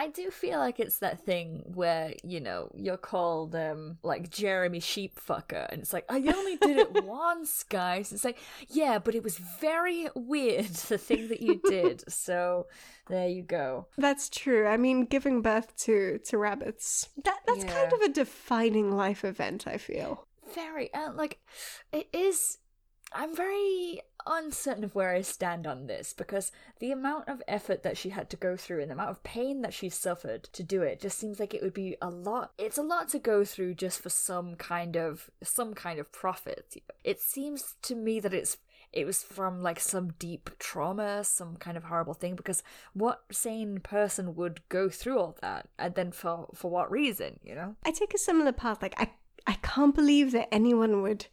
[0.00, 4.80] I do feel like it's that thing where, you know, you're called um like Jeremy
[4.80, 8.10] Sheepfucker and it's like, I only did it once, guys.
[8.10, 8.38] It's like,
[8.70, 12.10] yeah, but it was very weird the thing that you did.
[12.10, 12.66] So
[13.08, 13.88] there you go.
[13.98, 14.66] That's true.
[14.66, 17.10] I mean, giving birth to to rabbits.
[17.22, 20.26] That that's kind of a defining life event, I feel.
[20.54, 21.40] Very uh, like
[21.92, 22.56] it is
[23.12, 27.96] I'm very uncertain of where I stand on this because the amount of effort that
[27.96, 30.82] she had to go through and the amount of pain that she suffered to do
[30.82, 32.52] it just seems like it would be a lot.
[32.58, 36.76] It's a lot to go through just for some kind of some kind of profit.
[37.04, 38.58] It seems to me that it's
[38.92, 42.62] it was from like some deep trauma, some kind of horrible thing because
[42.92, 47.54] what sane person would go through all that and then for for what reason, you
[47.54, 47.76] know?
[47.84, 48.82] I take a similar path.
[48.82, 49.10] Like I
[49.46, 51.26] I can't believe that anyone would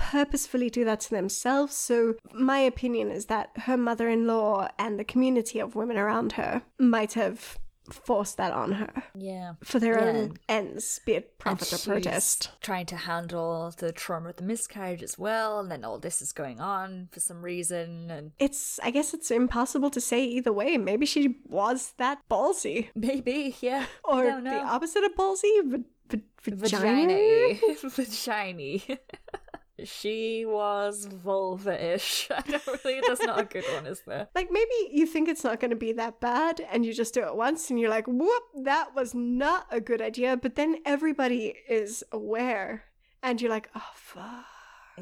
[0.00, 1.74] purposefully do that to themselves.
[1.76, 7.12] So my opinion is that her mother-in-law and the community of women around her might
[7.12, 7.58] have
[7.90, 9.54] forced that on her Yeah.
[9.64, 10.06] for their Yeah.
[10.10, 12.50] own ends, be it profit or protest.
[12.60, 16.32] Trying to handle the trauma of the miscarriage as well, and then all this is
[16.32, 20.78] going on for some reason, and It's I guess it's impossible to say either way.
[20.78, 22.88] Maybe she was that ballsy.
[22.94, 26.22] maybe, yeah, Or the opposite of ballsy, v- v-
[26.62, 28.98] vagina, vagina.
[29.84, 32.28] she was vulva-ish.
[32.36, 33.00] I don't really.
[33.06, 34.28] That's not a good one, is there?
[34.34, 37.22] Like maybe you think it's not going to be that bad and you just do
[37.22, 40.36] it once and you're like, whoop, that was not a good idea.
[40.36, 42.84] But then everybody is aware
[43.22, 44.46] and you're like, oh, fuck.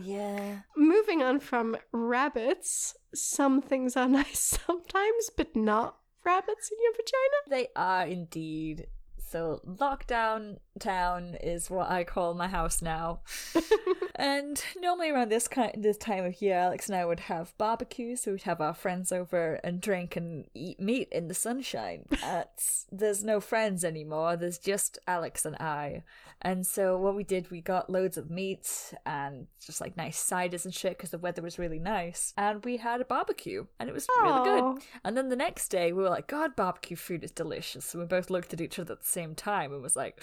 [0.02, 0.60] Yeah.
[0.76, 7.62] Moving on from rabbits, some things are nice sometimes, but not rabbits in your vagina.
[7.62, 8.86] They are indeed.
[9.18, 13.20] So lockdown town is what I call my house now.
[14.14, 18.22] and normally around this kind this time of year, Alex and I would have barbecues.
[18.22, 22.06] So we'd have our friends over and drink and eat meat in the sunshine.
[22.28, 24.36] But there's no friends anymore.
[24.36, 26.02] There's just Alex and I.
[26.40, 30.64] And so what we did, we got loads of meat and just like nice ciders
[30.64, 32.32] and shit because the weather was really nice.
[32.36, 34.82] And we had a barbecue and it was really good.
[35.04, 37.86] And then the next day, we were like, God, barbecue food is delicious.
[37.86, 40.22] So we both looked at each other at the same time and was like,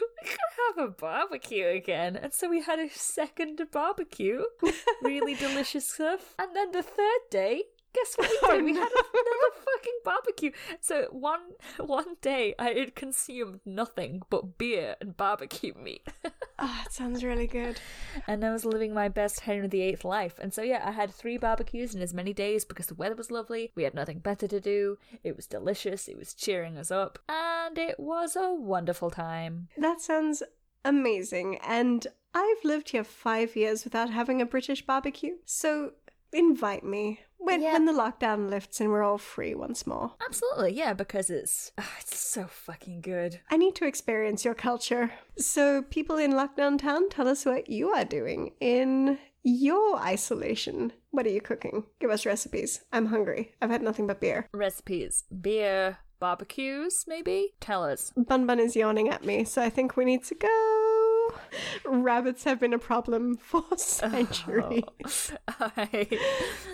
[0.22, 0.38] we could
[0.76, 2.16] have a barbecue again.
[2.16, 4.42] And so we had a second barbecue.
[5.02, 6.34] really delicious stuff.
[6.38, 7.64] And then the third day,
[7.94, 8.64] guess what we Oh, did?
[8.64, 8.80] we no.
[8.80, 10.50] had another fucking barbecue.
[10.80, 11.40] So one
[11.78, 16.06] one day, I had consumed nothing but beer and barbecue meat.
[16.64, 17.80] Ah, oh, it sounds really good.
[18.28, 20.38] and I was living my best Henry VIII life.
[20.38, 23.32] And so, yeah, I had three barbecues in as many days because the weather was
[23.32, 23.72] lovely.
[23.74, 24.96] We had nothing better to do.
[25.24, 26.06] It was delicious.
[26.06, 27.18] It was cheering us up.
[27.28, 29.68] And it was a wonderful time.
[29.76, 30.44] That sounds
[30.84, 31.58] amazing.
[31.66, 35.36] And I've lived here five years without having a British barbecue.
[35.44, 35.92] So
[36.32, 37.72] invite me when, Yeah.
[37.72, 40.12] when the lockdown lifts and we're all free once more.
[40.26, 43.40] Absolutely, yeah, because it's ah, it's so fucking good.
[43.50, 45.12] I need to experience your culture.
[45.38, 50.92] So, people in lockdown town, tell us what you are doing in your isolation.
[51.10, 51.84] What are you cooking?
[52.00, 52.82] Give us recipes.
[52.92, 53.54] I'm hungry.
[53.60, 54.48] I've had nothing but beer.
[54.54, 57.54] Recipes, beer, barbecues, maybe.
[57.60, 58.12] Tell us.
[58.16, 60.81] Bun Bun is yawning at me, so I think we need to go.
[61.84, 65.32] Rabbits have been a problem for centuries.
[65.60, 66.12] Alright.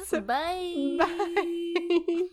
[0.05, 0.97] So- Bye.
[0.99, 2.29] Bye.